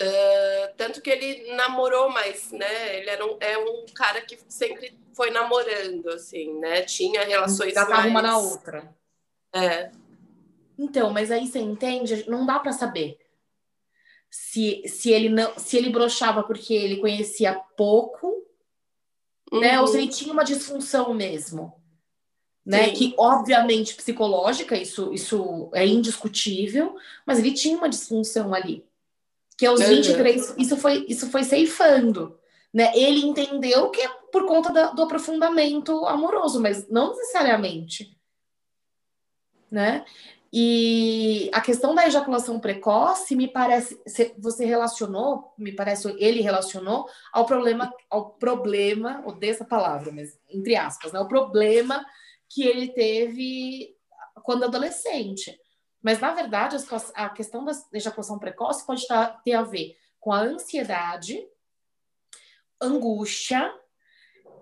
Uh, 0.00 0.74
tanto 0.76 1.02
que 1.02 1.10
ele 1.10 1.54
namorou 1.54 2.08
mais, 2.08 2.52
né? 2.52 2.98
Ele 2.98 3.10
era 3.10 3.26
um, 3.26 3.36
é 3.40 3.58
um 3.58 3.84
cara 3.92 4.20
que 4.20 4.38
sempre 4.48 4.96
foi 5.12 5.30
namorando, 5.30 6.08
assim, 6.10 6.54
né? 6.60 6.82
Tinha 6.82 7.24
relações 7.24 7.74
Já 7.74 7.84
mais... 7.88 8.08
uma 8.08 8.22
na 8.22 8.38
outra. 8.38 8.94
É. 9.52 9.90
Então, 10.78 11.10
mas 11.10 11.32
aí 11.32 11.48
você 11.48 11.58
entende? 11.58 12.24
Não 12.30 12.46
dá 12.46 12.60
para 12.60 12.70
saber 12.70 13.18
se, 14.30 14.84
se 14.86 15.10
ele 15.10 15.28
não 15.28 15.58
se 15.58 15.76
ele 15.76 15.90
brochava 15.90 16.44
porque 16.44 16.72
ele 16.72 16.98
conhecia 16.98 17.54
pouco, 17.76 18.46
uhum. 19.50 19.58
né? 19.60 19.80
Ou 19.80 19.86
se 19.88 19.96
ele 19.96 20.06
uhum. 20.06 20.12
tinha 20.12 20.32
uma 20.32 20.44
disfunção 20.44 21.12
mesmo. 21.12 21.76
Né, 22.64 22.88
Sim. 22.88 22.92
que 22.92 23.14
obviamente 23.16 23.94
psicológica, 23.94 24.76
isso, 24.76 25.10
isso 25.14 25.70
é 25.72 25.86
indiscutível, 25.86 26.94
mas 27.24 27.38
ele 27.38 27.54
tinha 27.54 27.74
uma 27.74 27.88
disfunção 27.88 28.52
ali 28.52 28.86
que 29.58 29.66
aos 29.66 29.80
uhum. 29.80 29.88
23 29.88 30.54
isso 30.56 30.76
foi 30.76 31.04
isso 31.08 31.28
foi 31.30 31.42
ceifando, 31.42 32.38
né? 32.72 32.92
Ele 32.94 33.26
entendeu 33.26 33.90
que 33.90 34.00
é 34.00 34.08
por 34.30 34.46
conta 34.46 34.72
da, 34.72 34.90
do 34.92 35.02
aprofundamento 35.02 36.06
amoroso, 36.06 36.60
mas 36.60 36.88
não 36.88 37.10
necessariamente, 37.10 38.16
né? 39.68 40.04
E 40.50 41.50
a 41.52 41.60
questão 41.60 41.94
da 41.94 42.06
ejaculação 42.06 42.58
precoce 42.60 43.34
me 43.34 43.48
parece 43.48 44.00
você 44.38 44.64
relacionou, 44.64 45.52
me 45.58 45.72
parece 45.72 46.08
ele 46.18 46.40
relacionou 46.40 47.06
ao 47.32 47.44
problema 47.44 47.92
ao 48.08 48.30
problema, 48.30 49.22
odeio 49.26 49.50
essa 49.50 49.64
palavra, 49.64 50.12
mas 50.12 50.38
entre 50.48 50.76
aspas, 50.76 51.12
né? 51.12 51.18
O 51.18 51.28
problema 51.28 52.06
que 52.48 52.62
ele 52.62 52.88
teve 52.92 53.94
quando 54.44 54.64
adolescente. 54.64 55.58
Mas, 56.02 56.20
na 56.20 56.32
verdade, 56.32 56.76
a 57.14 57.28
questão 57.28 57.64
da 57.64 57.72
ejaculação 57.92 58.38
precoce 58.38 58.86
pode 58.86 59.04
ter 59.44 59.52
a 59.52 59.62
ver 59.62 59.96
com 60.20 60.32
a 60.32 60.40
ansiedade, 60.40 61.44
angústia 62.80 63.72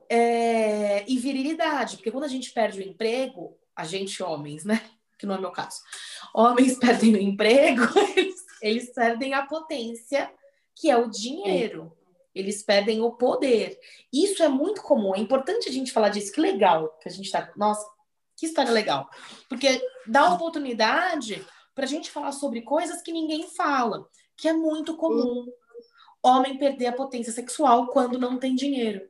é, 0.08 1.04
e 1.10 1.18
virilidade. 1.18 1.96
Porque 1.96 2.10
quando 2.10 2.24
a 2.24 2.28
gente 2.28 2.52
perde 2.52 2.80
o 2.80 2.82
emprego, 2.82 3.56
a 3.74 3.84
gente, 3.84 4.22
homens, 4.22 4.64
né? 4.64 4.82
Que 5.18 5.26
não 5.26 5.34
é 5.34 5.40
meu 5.40 5.50
caso. 5.50 5.80
Homens 6.34 6.76
perdem 6.80 7.14
o 7.14 7.20
emprego, 7.20 7.82
eles, 8.16 8.44
eles 8.62 8.92
perdem 8.92 9.34
a 9.34 9.46
potência, 9.46 10.30
que 10.74 10.90
é 10.90 10.96
o 10.96 11.10
dinheiro. 11.10 11.96
Eles 12.34 12.62
perdem 12.62 13.00
o 13.00 13.12
poder. 13.12 13.78
Isso 14.12 14.42
é 14.42 14.48
muito 14.48 14.82
comum. 14.82 15.14
É 15.14 15.18
importante 15.18 15.70
a 15.70 15.72
gente 15.72 15.90
falar 15.90 16.10
disso. 16.10 16.32
Que 16.32 16.40
legal 16.40 16.90
que 17.00 17.08
a 17.08 17.12
gente 17.12 17.30
tá. 17.30 17.50
Nossa, 17.56 17.86
que 18.36 18.46
história 18.46 18.70
legal. 18.70 19.08
Porque 19.48 19.80
dá 20.06 20.32
oportunidade 20.34 21.44
para 21.74 21.84
a 21.84 21.88
gente 21.88 22.10
falar 22.10 22.32
sobre 22.32 22.62
coisas 22.62 23.02
que 23.02 23.12
ninguém 23.12 23.48
fala, 23.48 24.08
que 24.36 24.48
é 24.48 24.52
muito 24.52 24.96
comum. 24.96 25.46
Homem 26.22 26.58
perder 26.58 26.86
a 26.86 26.92
potência 26.92 27.32
sexual 27.32 27.88
quando 27.88 28.18
não 28.18 28.38
tem 28.38 28.54
dinheiro. 28.54 29.08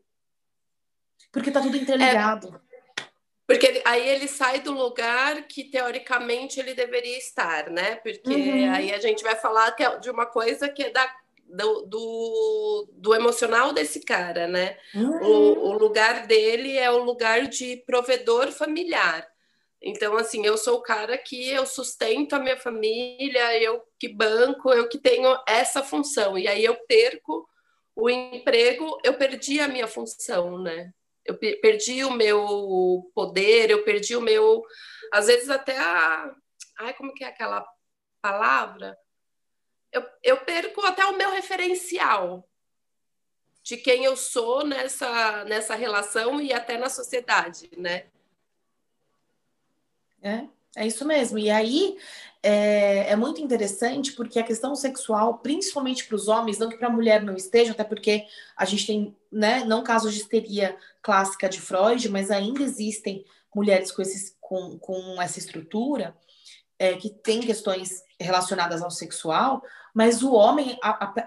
Porque 1.32 1.50
tá 1.50 1.60
tudo 1.60 1.76
interligado. 1.76 2.48
É, 2.48 3.04
porque 3.46 3.82
aí 3.84 4.08
ele 4.08 4.26
sai 4.26 4.60
do 4.60 4.72
lugar 4.72 5.46
que 5.46 5.64
teoricamente 5.64 6.58
ele 6.58 6.74
deveria 6.74 7.16
estar, 7.16 7.70
né? 7.70 7.96
Porque 7.96 8.34
uhum. 8.34 8.72
aí 8.72 8.92
a 8.92 8.98
gente 8.98 9.22
vai 9.22 9.36
falar 9.36 9.74
é 9.78 9.98
de 9.98 10.10
uma 10.10 10.26
coisa 10.26 10.68
que 10.68 10.82
é 10.82 10.90
da 10.90 11.06
do, 11.48 11.82
do, 11.82 12.88
do, 12.92 13.14
emocional 13.14 13.72
desse 13.72 14.00
cara, 14.00 14.46
né? 14.46 14.76
Uhum. 14.94 15.22
O, 15.22 15.68
o, 15.68 15.72
lugar 15.72 16.26
dele 16.26 16.76
é 16.76 16.90
o 16.90 17.04
lugar 17.04 17.46
de 17.46 17.76
provedor 17.86 18.50
familiar. 18.50 19.26
Então, 19.80 20.16
assim, 20.16 20.44
eu 20.44 20.56
sou 20.56 20.78
o 20.78 20.82
cara 20.82 21.16
que 21.16 21.50
eu 21.50 21.64
sustento 21.66 22.34
a 22.34 22.38
minha 22.38 22.56
família, 22.56 23.58
eu 23.60 23.82
que 23.98 24.08
banco, 24.08 24.72
eu 24.72 24.88
que 24.88 24.98
tenho 24.98 25.36
essa 25.46 25.82
função. 25.82 26.36
E 26.36 26.48
aí 26.48 26.64
eu 26.64 26.74
perco 26.86 27.48
o 27.94 28.10
emprego, 28.10 28.98
eu 29.04 29.14
perdi 29.14 29.60
a 29.60 29.68
minha 29.68 29.86
função, 29.86 30.58
né? 30.58 30.92
Eu 31.24 31.36
perdi 31.36 32.04
o 32.04 32.12
meu 32.12 33.10
poder, 33.14 33.70
eu 33.70 33.82
perdi 33.84 34.16
o 34.16 34.20
meu. 34.20 34.62
Às 35.12 35.26
vezes 35.26 35.48
até 35.48 35.76
a. 35.78 36.32
Ai, 36.78 36.94
como 36.94 37.14
que 37.14 37.24
é 37.24 37.28
aquela 37.28 37.66
palavra? 38.20 38.96
Eu, 39.96 40.06
eu 40.22 40.36
perco 40.38 40.84
até 40.84 41.04
o 41.06 41.16
meu 41.16 41.30
referencial 41.30 42.46
de 43.62 43.76
quem 43.76 44.04
eu 44.04 44.16
sou 44.16 44.64
nessa, 44.64 45.44
nessa 45.44 45.74
relação 45.74 46.40
e 46.40 46.52
até 46.52 46.78
na 46.78 46.88
sociedade, 46.88 47.70
né? 47.76 48.04
É, 50.22 50.44
é 50.76 50.86
isso 50.86 51.04
mesmo. 51.04 51.38
E 51.38 51.50
aí 51.50 51.96
é, 52.42 53.10
é 53.10 53.16
muito 53.16 53.40
interessante 53.40 54.12
porque 54.12 54.38
a 54.38 54.44
questão 54.44 54.76
sexual, 54.76 55.38
principalmente 55.38 56.04
para 56.04 56.14
os 56.14 56.28
homens, 56.28 56.58
não 56.58 56.68
que 56.68 56.76
para 56.76 56.88
a 56.88 56.92
mulher 56.92 57.22
não 57.22 57.34
esteja, 57.34 57.72
até 57.72 57.82
porque 57.82 58.26
a 58.56 58.64
gente 58.64 58.86
tem, 58.86 59.16
né, 59.32 59.64
não 59.64 59.82
casos 59.82 60.12
de 60.14 60.20
histeria 60.20 60.76
clássica 61.02 61.48
de 61.48 61.60
Freud, 61.60 62.08
mas 62.08 62.30
ainda 62.30 62.62
existem 62.62 63.24
mulheres 63.54 63.90
com, 63.90 64.02
esses, 64.02 64.36
com, 64.40 64.78
com 64.78 65.20
essa 65.20 65.38
estrutura 65.38 66.14
é, 66.78 66.94
que 66.94 67.10
tem 67.10 67.40
questões 67.40 68.04
relacionadas 68.20 68.82
ao 68.82 68.90
sexual, 68.90 69.62
mas 69.96 70.22
o 70.22 70.34
homem 70.34 70.78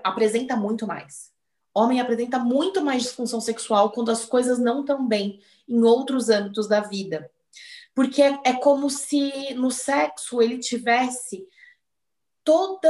apresenta 0.04 0.56
muito 0.56 0.86
mais. 0.86 1.32
Homem 1.74 2.00
apresenta 2.00 2.38
muito 2.38 2.84
mais 2.84 3.02
disfunção 3.02 3.42
sexual 3.42 3.92
quando 3.92 4.12
as 4.12 4.26
coisas 4.26 4.60
não 4.60 4.82
estão 4.82 5.08
bem 5.08 5.42
em 5.68 5.82
outros 5.84 6.30
âmbitos 6.30 6.68
da 6.68 6.80
vida. 6.80 7.32
Porque 7.96 8.22
é, 8.22 8.40
é 8.46 8.54
como 8.54 8.88
se 8.88 9.56
no 9.56 9.72
sexo 9.72 10.40
ele 10.40 10.60
tivesse 10.60 11.48
toda 12.44 12.90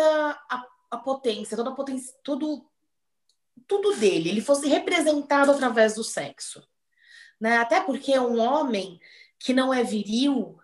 a, 0.50 0.66
a 0.92 0.98
potência, 0.98 1.56
toda 1.56 1.70
a 1.70 1.76
potência, 1.76 2.14
tudo, 2.26 2.70
tudo 3.66 3.96
dele, 3.96 4.32
ele 4.32 4.42
fosse 4.42 4.68
representado 4.68 5.50
através 5.50 5.96
do 5.96 6.04
sexo. 6.04 6.62
Né? 7.40 7.56
Até 7.56 7.80
porque 7.80 8.20
um 8.20 8.38
homem 8.38 9.00
que 9.40 9.54
não 9.54 9.74
é 9.74 9.82
viril 9.82 10.60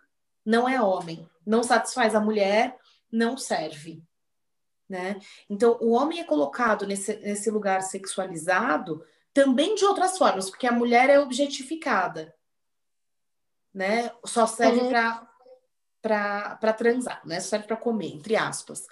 não 0.45 0.67
é 0.67 0.81
homem 0.81 1.25
não 1.45 1.63
satisfaz 1.63 2.15
a 2.15 2.19
mulher, 2.19 2.77
não 3.09 3.37
serve. 3.37 4.03
Né? 4.87 5.19
Então, 5.49 5.77
o 5.81 5.91
homem 5.91 6.19
é 6.19 6.23
colocado 6.23 6.85
nesse, 6.85 7.15
nesse 7.17 7.49
lugar 7.49 7.81
sexualizado 7.81 9.03
também 9.33 9.75
de 9.75 9.83
outras 9.83 10.17
formas, 10.17 10.49
porque 10.49 10.67
a 10.67 10.71
mulher 10.71 11.09
é 11.09 11.19
objetificada, 11.19 12.33
né? 13.73 14.09
Só 14.25 14.47
serve 14.47 14.79
uhum. 14.79 14.89
para 16.01 16.73
transar, 16.77 17.21
né? 17.25 17.41
Só 17.41 17.49
serve 17.49 17.67
para 17.67 17.75
comer, 17.75 18.13
entre 18.13 18.37
aspas. 18.37 18.85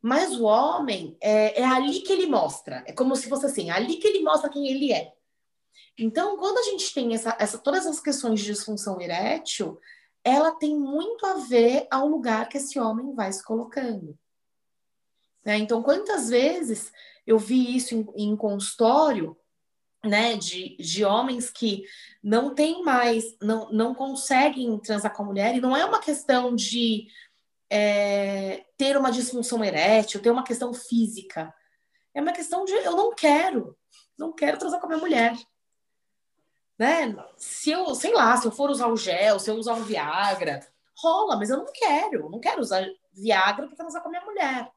Mas 0.00 0.34
o 0.40 0.44
homem 0.44 1.18
é, 1.20 1.60
é 1.60 1.64
ali 1.64 2.00
que 2.00 2.12
ele 2.12 2.26
mostra, 2.26 2.82
é 2.86 2.92
como 2.92 3.14
se 3.14 3.28
fosse 3.28 3.44
assim, 3.44 3.68
é 3.68 3.74
ali 3.74 3.96
que 3.96 4.08
ele 4.08 4.20
mostra 4.20 4.48
quem 4.48 4.68
ele 4.68 4.90
é. 4.92 5.12
Então, 5.98 6.38
quando 6.38 6.56
a 6.56 6.62
gente 6.62 6.94
tem 6.94 7.14
essa, 7.14 7.36
essa, 7.38 7.58
todas 7.58 7.86
as 7.86 8.00
questões 8.00 8.40
de 8.40 8.46
disfunção 8.46 8.98
erétil, 8.98 9.78
ela 10.24 10.52
tem 10.52 10.74
muito 10.78 11.26
a 11.26 11.34
ver 11.34 11.86
ao 11.90 12.08
lugar 12.08 12.48
que 12.48 12.56
esse 12.56 12.78
homem 12.78 13.14
vai 13.14 13.30
se 13.30 13.44
colocando. 13.44 14.18
Né? 15.44 15.58
Então, 15.58 15.82
quantas 15.82 16.28
vezes 16.28 16.92
eu 17.26 17.38
vi 17.38 17.76
isso 17.76 17.94
em, 17.94 18.30
em 18.30 18.36
consultório 18.36 19.36
né, 20.04 20.36
de, 20.36 20.76
de 20.76 21.04
homens 21.04 21.50
que 21.50 21.84
não 22.22 22.54
tem 22.54 22.82
mais, 22.82 23.36
não, 23.40 23.70
não 23.70 23.94
conseguem 23.94 24.78
transar 24.78 25.14
com 25.14 25.22
a 25.22 25.26
mulher, 25.26 25.54
e 25.54 25.60
não 25.60 25.76
é 25.76 25.84
uma 25.84 26.00
questão 26.00 26.54
de 26.54 27.06
é, 27.68 28.64
ter 28.76 28.96
uma 28.96 29.12
disfunção 29.12 29.64
erétil, 29.64 30.22
ter 30.22 30.30
uma 30.30 30.44
questão 30.44 30.72
física. 30.72 31.54
É 32.14 32.20
uma 32.20 32.32
questão 32.32 32.64
de 32.64 32.72
eu 32.72 32.96
não 32.96 33.14
quero, 33.14 33.76
não 34.18 34.32
quero 34.32 34.58
transar 34.58 34.80
com 34.80 34.86
a 34.86 34.88
minha 34.88 35.00
mulher. 35.00 35.36
Né? 36.78 37.14
Se 37.36 37.70
eu, 37.70 37.94
sei 37.94 38.12
lá, 38.12 38.36
se 38.36 38.46
eu 38.46 38.50
for 38.50 38.70
usar 38.70 38.88
o 38.88 38.96
gel, 38.96 39.38
se 39.38 39.50
eu 39.50 39.54
usar 39.54 39.74
um 39.74 39.84
Viagra, 39.84 40.66
rola, 40.96 41.36
mas 41.36 41.50
eu 41.50 41.58
não 41.58 41.66
quero, 41.72 42.30
não 42.30 42.40
quero 42.40 42.60
usar 42.60 42.84
Viagra 43.12 43.66
para 43.66 43.76
transar 43.76 44.02
com 44.02 44.08
a 44.08 44.10
minha 44.10 44.24
mulher. 44.24 44.70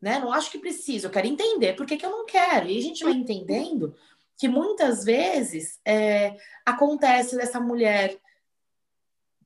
Né? 0.00 0.18
Não 0.18 0.32
acho 0.32 0.50
que 0.50 0.58
precisa, 0.58 1.06
eu 1.06 1.10
quero 1.10 1.26
entender 1.26 1.74
por 1.74 1.84
que, 1.84 1.96
que 1.96 2.06
eu 2.06 2.10
não 2.10 2.24
quero. 2.24 2.68
E 2.68 2.78
a 2.78 2.82
gente 2.82 3.04
vai 3.04 3.12
entendendo 3.12 3.94
que 4.38 4.48
muitas 4.48 5.04
vezes 5.04 5.78
é, 5.84 6.36
acontece 6.64 7.36
dessa 7.36 7.60
mulher, 7.60 8.18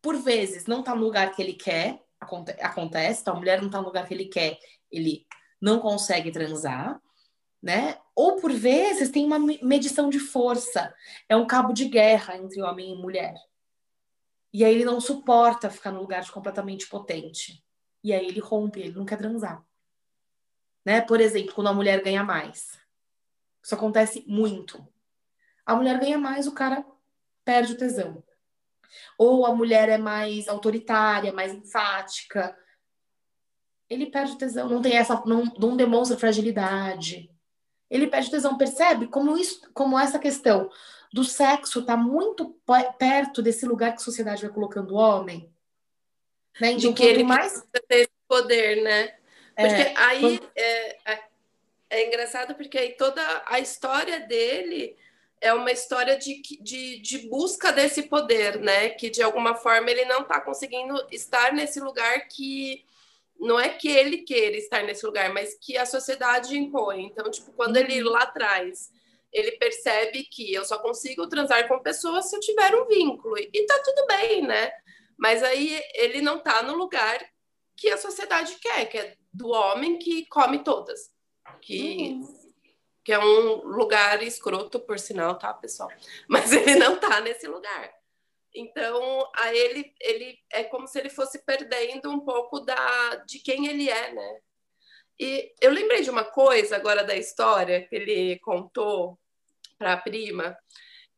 por 0.00 0.16
vezes, 0.16 0.66
não 0.66 0.82
tá 0.82 0.94
no 0.94 1.02
lugar 1.02 1.34
que 1.34 1.42
ele 1.42 1.54
quer, 1.54 2.00
aconte 2.20 2.52
acontece, 2.60 3.22
então 3.22 3.34
a 3.34 3.38
mulher 3.38 3.60
não 3.60 3.68
tá 3.68 3.80
no 3.80 3.86
lugar 3.88 4.06
que 4.06 4.14
ele 4.14 4.26
quer, 4.26 4.56
ele 4.90 5.26
não 5.60 5.80
consegue 5.80 6.30
transar, 6.30 7.00
né? 7.60 7.98
Ou 8.14 8.36
por 8.36 8.52
vezes 8.52 9.10
tem 9.10 9.24
uma 9.24 9.38
medição 9.38 10.08
de 10.08 10.18
força, 10.20 10.94
é 11.28 11.34
um 11.34 11.46
cabo 11.46 11.72
de 11.72 11.86
guerra 11.86 12.36
entre 12.36 12.62
homem 12.62 12.92
e 12.92 12.96
mulher. 12.96 13.34
E 14.52 14.64
aí 14.64 14.72
ele 14.72 14.84
não 14.84 15.00
suporta 15.00 15.68
ficar 15.68 15.90
no 15.90 16.00
lugar 16.00 16.22
de 16.22 16.30
completamente 16.30 16.86
potente. 16.86 17.64
E 18.04 18.12
aí 18.12 18.28
ele 18.28 18.38
rompe, 18.38 18.78
ele 18.78 18.92
não 18.92 19.04
quer 19.04 19.18
transar. 19.18 19.64
Né? 20.84 21.00
Por 21.00 21.20
exemplo, 21.20 21.54
quando 21.54 21.68
a 21.68 21.72
mulher 21.72 22.02
ganha 22.02 22.22
mais. 22.22 22.78
Isso 23.62 23.74
acontece 23.74 24.24
muito. 24.26 24.86
A 25.64 25.74
mulher 25.74 25.98
ganha 25.98 26.18
mais, 26.18 26.46
o 26.46 26.52
cara 26.52 26.84
perde 27.44 27.72
o 27.72 27.78
tesão. 27.78 28.22
Ou 29.18 29.46
a 29.46 29.54
mulher 29.54 29.88
é 29.88 29.98
mais 29.98 30.48
autoritária, 30.48 31.32
mais 31.32 31.52
enfática. 31.52 32.56
Ele 33.88 34.06
perde 34.06 34.32
o 34.32 34.38
tesão, 34.38 34.68
não 34.68 34.82
tem 34.82 34.96
essa, 34.96 35.22
não, 35.24 35.44
não 35.58 35.76
demonstra 35.76 36.18
fragilidade. 36.18 37.30
Ele 37.90 38.06
perde 38.06 38.28
o 38.28 38.30
tesão, 38.30 38.58
percebe 38.58 39.06
como 39.06 39.36
isso, 39.36 39.70
como 39.72 39.98
essa 39.98 40.18
questão 40.18 40.70
do 41.12 41.22
sexo 41.22 41.80
está 41.80 41.96
muito 41.96 42.58
perto 42.98 43.40
desse 43.40 43.64
lugar 43.64 43.92
que 43.92 43.98
a 43.98 44.04
sociedade 44.04 44.42
vai 44.42 44.52
colocando 44.52 44.94
o 44.94 44.98
homem. 44.98 45.48
Né? 46.60 46.72
Então, 46.72 46.90
de 46.90 46.92
que 46.92 47.04
ele 47.04 47.22
mais 47.22 47.62
ter 47.88 48.00
esse 48.00 48.10
poder, 48.26 48.82
né? 48.82 49.16
Porque 49.56 49.82
é, 49.82 49.94
aí 49.96 50.20
quando... 50.20 50.50
é, 50.56 50.96
é, 51.04 51.22
é 51.90 52.06
engraçado 52.06 52.54
porque 52.54 52.78
aí 52.78 52.92
toda 52.92 53.22
a 53.46 53.60
história 53.60 54.20
dele 54.20 54.96
é 55.40 55.52
uma 55.52 55.70
história 55.70 56.16
de, 56.16 56.40
de, 56.60 56.98
de, 57.00 57.18
busca 57.28 57.70
desse 57.70 58.04
poder, 58.04 58.58
né? 58.58 58.90
Que 58.90 59.10
de 59.10 59.22
alguma 59.22 59.54
forma 59.54 59.90
ele 59.90 60.04
não 60.06 60.22
está 60.22 60.40
conseguindo 60.40 60.94
estar 61.10 61.52
nesse 61.52 61.80
lugar 61.80 62.28
que 62.28 62.84
não 63.38 63.60
é 63.60 63.68
que 63.68 63.88
ele 63.88 64.18
queira 64.18 64.56
estar 64.56 64.82
nesse 64.82 65.04
lugar, 65.04 65.32
mas 65.32 65.54
que 65.60 65.76
a 65.76 65.84
sociedade 65.84 66.56
impõe. 66.56 67.04
Então, 67.04 67.30
tipo, 67.30 67.52
quando 67.52 67.76
ele 67.76 68.02
lá 68.02 68.22
atrás 68.22 68.90
ele 69.34 69.52
percebe 69.52 70.22
que 70.22 70.54
eu 70.54 70.64
só 70.64 70.78
consigo 70.78 71.28
transar 71.28 71.66
com 71.66 71.80
pessoas 71.80 72.30
se 72.30 72.36
eu 72.36 72.40
tiver 72.40 72.74
um 72.74 72.86
vínculo. 72.86 73.36
E 73.36 73.66
tá 73.66 73.82
tudo 73.84 74.06
bem, 74.06 74.42
né? 74.42 74.72
Mas 75.18 75.42
aí 75.42 75.82
ele 75.94 76.22
não 76.22 76.38
tá 76.38 76.62
no 76.62 76.74
lugar 76.74 77.18
que 77.76 77.88
a 77.90 77.96
sociedade 77.96 78.56
quer, 78.60 78.86
que 78.86 78.98
é 78.98 79.16
do 79.32 79.48
homem 79.48 79.98
que 79.98 80.26
come 80.26 80.62
todas. 80.62 81.12
Que, 81.60 82.12
uhum. 82.12 82.52
que 83.04 83.12
é 83.12 83.18
um 83.18 83.66
lugar 83.66 84.22
escroto, 84.22 84.80
por 84.80 84.98
sinal, 84.98 85.38
tá, 85.38 85.52
pessoal? 85.52 85.90
Mas 86.28 86.52
ele 86.52 86.76
não 86.76 86.98
tá 86.98 87.20
nesse 87.20 87.46
lugar. 87.46 87.92
Então, 88.54 89.28
a 89.36 89.52
ele, 89.52 89.92
ele 90.00 90.38
é 90.52 90.62
como 90.62 90.86
se 90.86 90.98
ele 90.98 91.10
fosse 91.10 91.44
perdendo 91.44 92.08
um 92.10 92.20
pouco 92.20 92.60
da, 92.60 93.16
de 93.26 93.40
quem 93.40 93.66
ele 93.66 93.90
é, 93.90 94.12
né? 94.12 94.40
E 95.18 95.52
eu 95.60 95.70
lembrei 95.72 96.02
de 96.02 96.10
uma 96.10 96.24
coisa 96.24 96.76
agora 96.76 97.02
da 97.04 97.16
história 97.16 97.86
que 97.86 97.94
ele 97.94 98.38
contou 98.40 99.18
para 99.76 99.94
a 99.94 99.96
prima, 99.96 100.56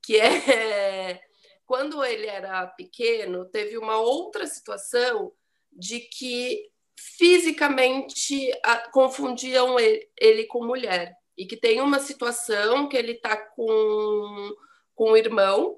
que 0.03 0.19
é 0.19 1.21
quando 1.67 2.03
ele 2.05 2.27
era 2.27 2.67
pequeno, 2.69 3.45
teve 3.47 3.77
uma 3.77 3.99
outra 3.99 4.47
situação 4.47 5.33
de 5.77 6.01
que 6.01 6.71
fisicamente 6.97 8.51
confundiam 8.93 9.77
ele, 9.79 10.45
com 10.47 10.65
mulher. 10.65 11.15
E 11.37 11.47
que 11.47 11.57
tem 11.57 11.81
uma 11.81 11.99
situação 11.99 12.89
que 12.89 12.97
ele 12.97 13.13
está 13.13 13.37
com, 13.37 14.51
com 14.95 15.13
o 15.13 15.17
irmão, 15.17 15.77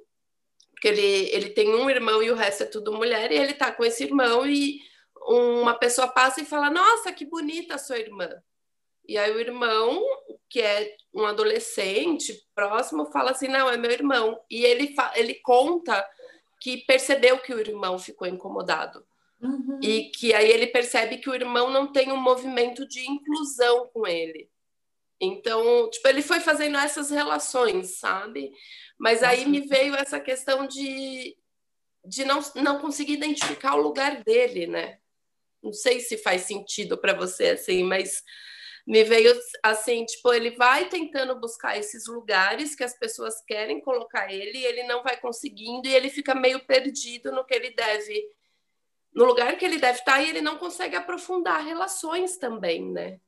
porque 0.71 0.89
ele, 0.89 1.31
ele 1.33 1.51
tem 1.51 1.75
um 1.75 1.91
irmão 1.91 2.23
e 2.23 2.31
o 2.31 2.37
resto 2.37 2.63
é 2.63 2.67
tudo 2.67 2.93
mulher, 2.93 3.33
e 3.33 3.37
ele 3.37 3.53
está 3.53 3.73
com 3.73 3.85
esse 3.85 4.05
irmão 4.05 4.47
e 4.47 4.81
uma 5.27 5.75
pessoa 5.75 6.07
passa 6.07 6.41
e 6.41 6.47
fala: 6.47 6.71
Nossa, 6.71 7.13
que 7.13 7.25
bonita 7.27 7.75
a 7.75 7.79
sua 7.79 7.99
irmã. 7.99 8.29
E 9.09 9.17
aí 9.17 9.33
o 9.33 9.41
irmão, 9.41 10.05
que 10.51 10.61
é 10.61 10.95
um 11.15 11.25
adolescente 11.25 12.47
próximo, 12.55 13.07
fala 13.07 13.31
assim: 13.31 13.49
não, 13.49 13.71
é 13.71 13.77
meu 13.79 13.91
irmão. 13.91 14.39
E 14.51 14.65
ele, 14.65 14.95
ele 15.15 15.35
conta 15.37 16.07
que 16.61 16.85
percebeu 16.85 17.39
que 17.39 17.55
o 17.55 17.59
irmão 17.59 17.99
ficou 17.99 18.29
incomodado. 18.29 19.07
Uhum. 19.41 19.79
E 19.83 20.11
que 20.11 20.35
aí 20.35 20.51
ele 20.51 20.67
percebe 20.67 21.19
que 21.19 21.31
o 21.31 21.35
irmão 21.35 21.71
não 21.71 21.93
tem 21.93 22.11
um 22.11 22.17
movimento 22.17 22.87
de 22.87 23.09
inclusão 23.09 23.89
com 23.89 24.07
ele. 24.07 24.51
Então, 25.21 25.89
tipo, 25.91 26.07
ele 26.09 26.23
foi 26.23 26.41
fazendo 26.41 26.79
essas 26.79 27.11
relações, 27.11 27.99
sabe? 27.99 28.53
Mas 28.97 29.23
aí 29.23 29.47
me 29.47 29.61
veio 29.61 29.95
essa 29.95 30.21
questão 30.21 30.67
de, 30.67 31.37
de 32.05 32.25
não, 32.25 32.41
não 32.55 32.81
conseguir 32.81 33.15
identificar 33.15 33.75
o 33.75 33.83
lugar 33.83 34.23
dele, 34.23 34.67
né? 34.67 34.99
Não 35.63 35.73
sei 35.73 36.01
se 36.01 36.17
faz 36.17 36.43
sentido 36.43 36.97
para 36.97 37.15
você, 37.15 37.51
assim, 37.51 37.83
mas 37.83 38.23
me 38.87 39.05
veio 39.05 39.39
assim, 39.63 40.05
tipo, 40.07 40.33
ele 40.33 40.53
vai 40.53 40.89
tentando 40.89 41.39
buscar 41.39 41.77
esses 41.77 42.07
lugares 42.07 42.75
que 42.75 42.83
as 42.83 42.99
pessoas 42.99 43.35
querem 43.45 43.83
colocar 43.83 44.33
ele, 44.33 44.59
e 44.59 44.65
ele 44.65 44.85
não 44.85 45.03
vai 45.03 45.21
conseguindo 45.21 45.87
e 45.87 45.95
ele 45.95 46.09
fica 46.09 46.35
meio 46.35 46.65
perdido 46.65 47.31
no 47.31 47.45
que 47.45 47.55
ele 47.55 47.71
deve, 47.71 48.25
no 49.19 49.25
lugar 49.25 49.59
que 49.59 49.65
ele 49.65 49.81
deve 49.81 49.99
estar 49.99 50.23
e 50.23 50.31
ele 50.31 50.41
não 50.41 50.59
consegue 50.59 50.95
aprofundar 50.95 51.65
relações 51.65 52.37
também, 52.37 52.89
né? 52.89 53.19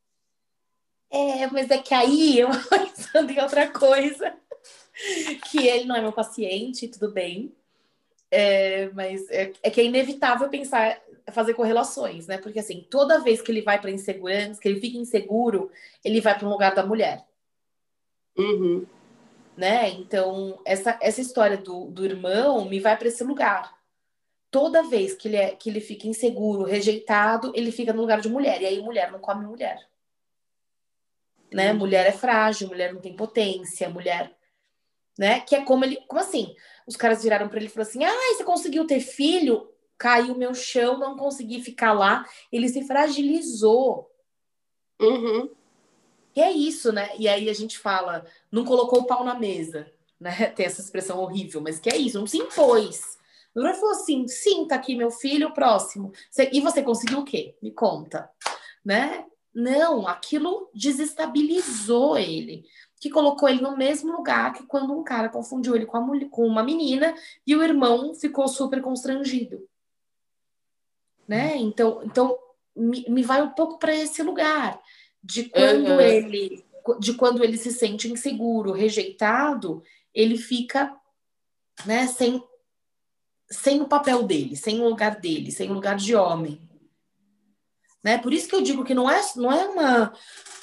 É, 1.10 1.48
mas 1.48 1.68
é 1.68 1.78
que 1.78 1.92
aí 1.92 2.38
eu 2.38 2.48
pensando 2.70 3.32
em 3.32 3.40
outra 3.40 3.66
coisa, 3.68 4.32
que 5.50 5.66
ele 5.66 5.86
não 5.86 5.96
é 5.96 6.00
meu 6.00 6.12
paciente, 6.12 6.86
tudo 6.86 7.10
bem, 7.10 7.52
é, 8.30 8.88
mas 8.90 9.28
é, 9.30 9.52
é 9.64 9.68
que 9.68 9.80
é 9.80 9.84
inevitável 9.84 10.48
pensar 10.48 10.96
fazer 11.32 11.54
correlações, 11.54 12.28
né? 12.28 12.38
Porque 12.38 12.60
assim, 12.60 12.86
toda 12.88 13.18
vez 13.18 13.42
que 13.42 13.50
ele 13.50 13.62
vai 13.62 13.80
para 13.80 13.90
insegurança, 13.90 14.60
que 14.60 14.68
ele 14.68 14.80
fica 14.80 14.96
inseguro, 14.96 15.72
ele 16.04 16.20
vai 16.20 16.38
para 16.38 16.46
um 16.46 16.50
lugar 16.50 16.72
da 16.72 16.86
mulher. 16.86 17.26
Uhum. 18.38 18.86
Né? 19.56 19.90
Então, 19.90 20.60
essa, 20.64 20.96
essa 21.02 21.20
história 21.20 21.56
do, 21.56 21.86
do 21.86 22.04
irmão 22.04 22.64
me 22.68 22.78
vai 22.78 22.96
para 22.96 23.08
esse 23.08 23.24
lugar. 23.24 23.79
Toda 24.50 24.82
vez 24.82 25.14
que 25.14 25.28
ele, 25.28 25.36
é, 25.36 25.54
que 25.54 25.70
ele 25.70 25.80
fica 25.80 26.08
inseguro, 26.08 26.64
rejeitado, 26.64 27.52
ele 27.54 27.70
fica 27.70 27.92
no 27.92 28.00
lugar 28.00 28.20
de 28.20 28.28
mulher. 28.28 28.60
E 28.60 28.66
aí, 28.66 28.80
mulher 28.80 29.12
não 29.12 29.20
come 29.20 29.46
mulher. 29.46 29.78
Né? 31.52 31.72
Uhum. 31.72 31.78
Mulher 31.78 32.06
é 32.06 32.12
frágil, 32.12 32.68
mulher 32.68 32.92
não 32.92 33.00
tem 33.00 33.14
potência, 33.14 33.88
mulher. 33.88 34.36
Né? 35.18 35.40
Que 35.40 35.56
é 35.56 35.64
como 35.64 35.84
ele. 35.84 35.96
Como 36.08 36.20
assim? 36.20 36.54
Os 36.86 36.96
caras 36.96 37.22
viraram 37.22 37.48
para 37.48 37.58
ele 37.58 37.66
e 37.66 37.68
falaram 37.68 37.88
assim: 37.88 38.04
ah, 38.04 38.34
você 38.36 38.44
conseguiu 38.44 38.86
ter 38.86 39.00
filho? 39.00 39.70
caiu 40.00 40.34
meu 40.34 40.54
chão, 40.54 40.98
não 40.98 41.14
consegui 41.14 41.62
ficar 41.62 41.92
lá. 41.92 42.24
Ele 42.50 42.70
se 42.70 42.86
fragilizou. 42.86 44.10
Uhum. 44.98 45.50
E 46.34 46.40
é 46.40 46.50
isso, 46.50 46.90
né? 46.90 47.10
E 47.18 47.28
aí 47.28 47.50
a 47.50 47.52
gente 47.52 47.78
fala, 47.78 48.24
não 48.50 48.64
colocou 48.64 49.00
o 49.00 49.06
pau 49.06 49.22
na 49.22 49.34
mesa, 49.34 49.92
né? 50.18 50.46
Tem 50.56 50.64
essa 50.64 50.80
expressão 50.80 51.18
horrível, 51.18 51.60
mas 51.60 51.78
que 51.78 51.90
é 51.90 51.98
isso, 51.98 52.18
não 52.18 52.26
se 52.26 52.38
impôs. 52.38 53.18
Não 53.54 53.74
falou 53.74 53.90
assim, 53.90 54.26
sim, 54.28 54.66
tá 54.66 54.76
aqui 54.76 54.94
meu 54.94 55.10
filho, 55.10 55.52
próximo. 55.52 56.12
E 56.52 56.60
você 56.60 56.82
conseguiu 56.82 57.20
o 57.20 57.24
quê? 57.24 57.56
Me 57.60 57.72
conta, 57.72 58.30
né? 58.84 59.24
Não, 59.52 60.06
aquilo 60.06 60.70
desestabilizou 60.72 62.16
ele, 62.16 62.64
que 63.00 63.10
colocou 63.10 63.48
ele 63.48 63.60
no 63.60 63.76
mesmo 63.76 64.12
lugar 64.12 64.52
que 64.52 64.64
quando 64.64 64.96
um 64.96 65.02
cara 65.02 65.28
confundiu 65.28 65.74
ele 65.74 65.86
com, 65.86 65.96
a, 65.96 66.28
com 66.30 66.46
uma 66.46 66.62
menina 66.62 67.14
e 67.44 67.56
o 67.56 67.62
irmão 67.62 68.14
ficou 68.14 68.46
super 68.46 68.80
constrangido 68.80 69.68
né? 71.30 71.56
Então, 71.58 72.02
então 72.02 72.36
me, 72.76 73.04
me 73.08 73.22
vai 73.22 73.40
um 73.40 73.50
pouco 73.50 73.78
para 73.78 73.94
esse 73.94 74.20
lugar 74.20 74.80
de 75.22 75.44
quando 75.44 75.90
uhum. 75.90 76.00
ele 76.00 76.64
de 76.98 77.14
quando 77.14 77.44
ele 77.44 77.56
se 77.56 77.70
sente 77.70 78.10
inseguro, 78.10 78.72
rejeitado, 78.72 79.80
ele 80.12 80.36
fica, 80.36 80.92
né, 81.84 82.06
sem 82.06 82.42
sem 83.50 83.80
o 83.80 83.88
papel 83.88 84.22
dele, 84.22 84.56
sem 84.56 84.80
o 84.80 84.88
lugar 84.88 85.16
dele, 85.16 85.50
sem 85.50 85.70
o 85.70 85.74
lugar 85.74 85.96
de 85.96 86.14
homem. 86.14 86.60
Né? 88.02 88.16
Por 88.16 88.32
isso 88.32 88.48
que 88.48 88.54
eu 88.54 88.62
digo 88.62 88.84
que 88.84 88.94
não 88.94 89.10
é, 89.10 89.20
não 89.36 89.52
é 89.52 89.64
uma 89.66 90.12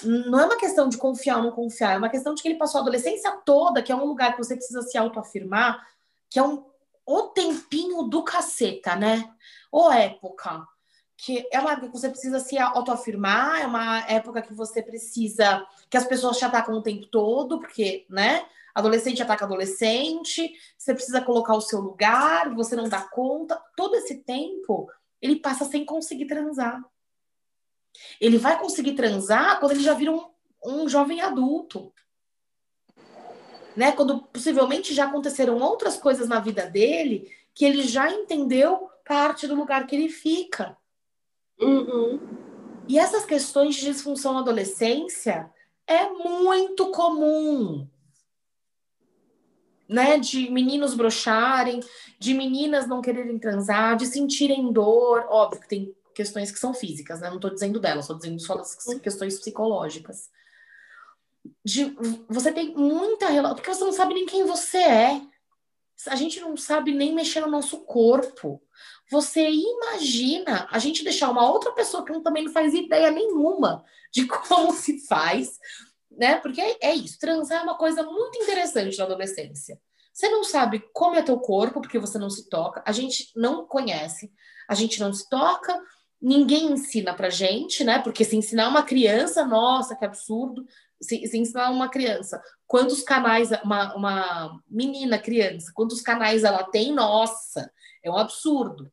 não 0.03 0.39
é 0.39 0.45
uma 0.45 0.57
questão 0.57 0.87
de 0.87 0.97
confiar 0.97 1.37
ou 1.37 1.43
não 1.43 1.51
confiar, 1.51 1.95
é 1.95 1.97
uma 1.97 2.09
questão 2.09 2.35
de 2.35 2.41
que 2.41 2.47
ele 2.47 2.57
passou 2.57 2.79
a 2.79 2.81
adolescência 2.81 3.31
toda, 3.43 3.81
que 3.81 3.91
é 3.91 3.95
um 3.95 4.05
lugar 4.05 4.33
que 4.33 4.43
você 4.43 4.55
precisa 4.55 4.83
se 4.83 4.95
autoafirmar, 4.97 5.83
que 6.29 6.37
é 6.37 6.43
um 6.43 6.65
o 7.07 7.21
tempinho 7.29 8.03
do 8.03 8.21
caceta, 8.21 8.95
né? 8.95 9.31
Ou 9.71 9.91
época. 9.91 10.67
Que 11.15 11.47
é 11.51 11.59
uma 11.59 11.71
época 11.71 11.87
que 11.87 11.97
você 11.97 12.09
precisa 12.09 12.39
se 12.39 12.57
autoafirmar, 12.57 13.61
é 13.61 13.65
uma 13.65 13.99
época 14.09 14.41
que 14.41 14.53
você 14.53 14.83
precisa 14.83 15.65
que 15.89 15.95
as 15.95 16.05
pessoas 16.05 16.37
te 16.37 16.43
atacam 16.43 16.75
o 16.75 16.83
tempo 16.83 17.07
todo, 17.07 17.59
porque, 17.59 18.05
né? 18.09 18.45
Adolescente 18.77 19.23
ataca 19.23 19.43
adolescente, 19.43 20.53
você 20.77 20.93
precisa 20.93 21.19
colocar 21.19 21.55
o 21.55 21.61
seu 21.61 21.79
lugar, 21.79 22.53
você 22.53 22.75
não 22.75 22.87
dá 22.87 23.01
conta. 23.01 23.59
Todo 23.75 23.95
esse 23.95 24.19
tempo 24.19 24.87
ele 25.19 25.37
passa 25.37 25.65
sem 25.65 25.83
conseguir 25.83 26.27
transar. 26.27 26.85
Ele 28.21 28.37
vai 28.37 28.59
conseguir 28.59 28.93
transar 28.93 29.59
quando 29.59 29.71
ele 29.71 29.81
já 29.83 29.95
vira 29.95 30.11
um, 30.11 30.29
um 30.63 30.87
jovem 30.87 31.21
adulto. 31.21 31.91
Né? 33.75 33.91
Quando 33.93 34.21
possivelmente 34.21 34.93
já 34.93 35.05
aconteceram 35.05 35.57
outras 35.57 35.97
coisas 35.97 36.29
na 36.29 36.39
vida 36.39 36.67
dele 36.67 37.35
que 37.55 37.65
ele 37.65 37.81
já 37.81 38.11
entendeu 38.11 38.91
parte 39.03 39.47
do 39.47 39.55
lugar 39.55 39.87
que 39.87 39.95
ele 39.95 40.09
fica. 40.09 40.77
Uhum. 41.59 42.19
E 42.87 42.99
essas 42.99 43.25
questões 43.25 43.73
de 43.73 43.85
disfunção 43.85 44.35
na 44.35 44.41
adolescência 44.41 45.51
é 45.87 46.07
muito 46.09 46.91
comum. 46.91 47.87
Né, 49.89 50.17
de 50.19 50.49
meninos 50.49 50.93
brocharem, 50.93 51.79
de 52.19 52.33
meninas 52.33 52.87
não 52.87 53.01
quererem 53.01 53.39
transar, 53.39 53.95
de 53.95 54.05
sentirem 54.05 54.71
dor. 54.73 55.25
Óbvio 55.29 55.61
que 55.61 55.67
tem 55.69 55.95
questões 56.13 56.51
que 56.51 56.59
são 56.59 56.73
físicas, 56.73 57.21
né? 57.21 57.29
Não 57.29 57.35
estou 57.35 57.53
dizendo 57.53 57.79
delas, 57.79 58.05
estou 58.05 58.17
dizendo 58.17 58.39
só 58.41 58.55
das 58.55 58.75
questões 59.01 59.39
psicológicas. 59.39 60.29
De, 61.63 61.95
você 62.27 62.51
tem 62.51 62.75
muita 62.75 63.29
relação, 63.29 63.55
porque 63.55 63.73
você 63.73 63.83
não 63.83 63.93
sabe 63.93 64.15
nem 64.15 64.25
quem 64.25 64.43
você 64.45 64.79
é. 64.79 65.21
A 66.07 66.15
gente 66.15 66.39
não 66.39 66.57
sabe 66.57 66.91
nem 66.91 67.13
mexer 67.13 67.41
no 67.41 67.47
nosso 67.47 67.81
corpo. 67.85 68.61
Você 69.11 69.47
imagina 69.47 70.67
a 70.71 70.79
gente 70.79 71.03
deixar 71.03 71.29
uma 71.29 71.49
outra 71.49 71.71
pessoa 71.71 72.03
que 72.03 72.19
também 72.21 72.45
não 72.45 72.51
faz 72.51 72.73
ideia 72.73 73.11
nenhuma 73.11 73.85
de 74.11 74.25
como 74.27 74.73
se 74.73 75.05
faz, 75.07 75.59
né? 76.17 76.37
Porque 76.37 76.59
é, 76.59 76.77
é 76.81 76.95
isso, 76.95 77.19
transar 77.19 77.61
é 77.61 77.63
uma 77.63 77.77
coisa 77.77 78.03
muito 78.03 78.37
interessante 78.39 78.97
na 78.97 79.05
adolescência. 79.05 79.79
Você 80.11 80.27
não 80.29 80.43
sabe 80.43 80.83
como 80.93 81.15
é 81.15 81.21
teu 81.21 81.39
corpo, 81.39 81.79
porque 81.79 81.99
você 81.99 82.17
não 82.17 82.29
se 82.29 82.49
toca, 82.49 82.81
a 82.85 82.91
gente 82.91 83.31
não 83.35 83.67
conhece, 83.67 84.31
a 84.67 84.73
gente 84.73 84.99
não 84.99 85.13
se 85.13 85.29
toca, 85.29 85.79
ninguém 86.19 86.71
ensina 86.71 87.13
pra 87.13 87.29
gente, 87.29 87.83
né? 87.83 87.99
Porque 87.99 88.25
se 88.25 88.35
ensinar 88.35 88.67
uma 88.67 88.81
criança, 88.81 89.45
nossa, 89.45 89.95
que 89.95 90.03
absurdo. 90.03 90.65
Se, 90.99 91.27
se 91.27 91.37
ensinar 91.37 91.69
uma 91.69 91.89
criança, 91.89 92.41
quantos 92.65 93.03
canais, 93.03 93.51
uma, 93.63 93.95
uma 93.95 94.61
menina 94.67 95.19
criança, 95.19 95.71
quantos 95.75 96.01
canais 96.01 96.43
ela 96.43 96.63
tem, 96.63 96.91
nossa, 96.91 97.71
é 98.03 98.09
um 98.09 98.17
absurdo. 98.17 98.91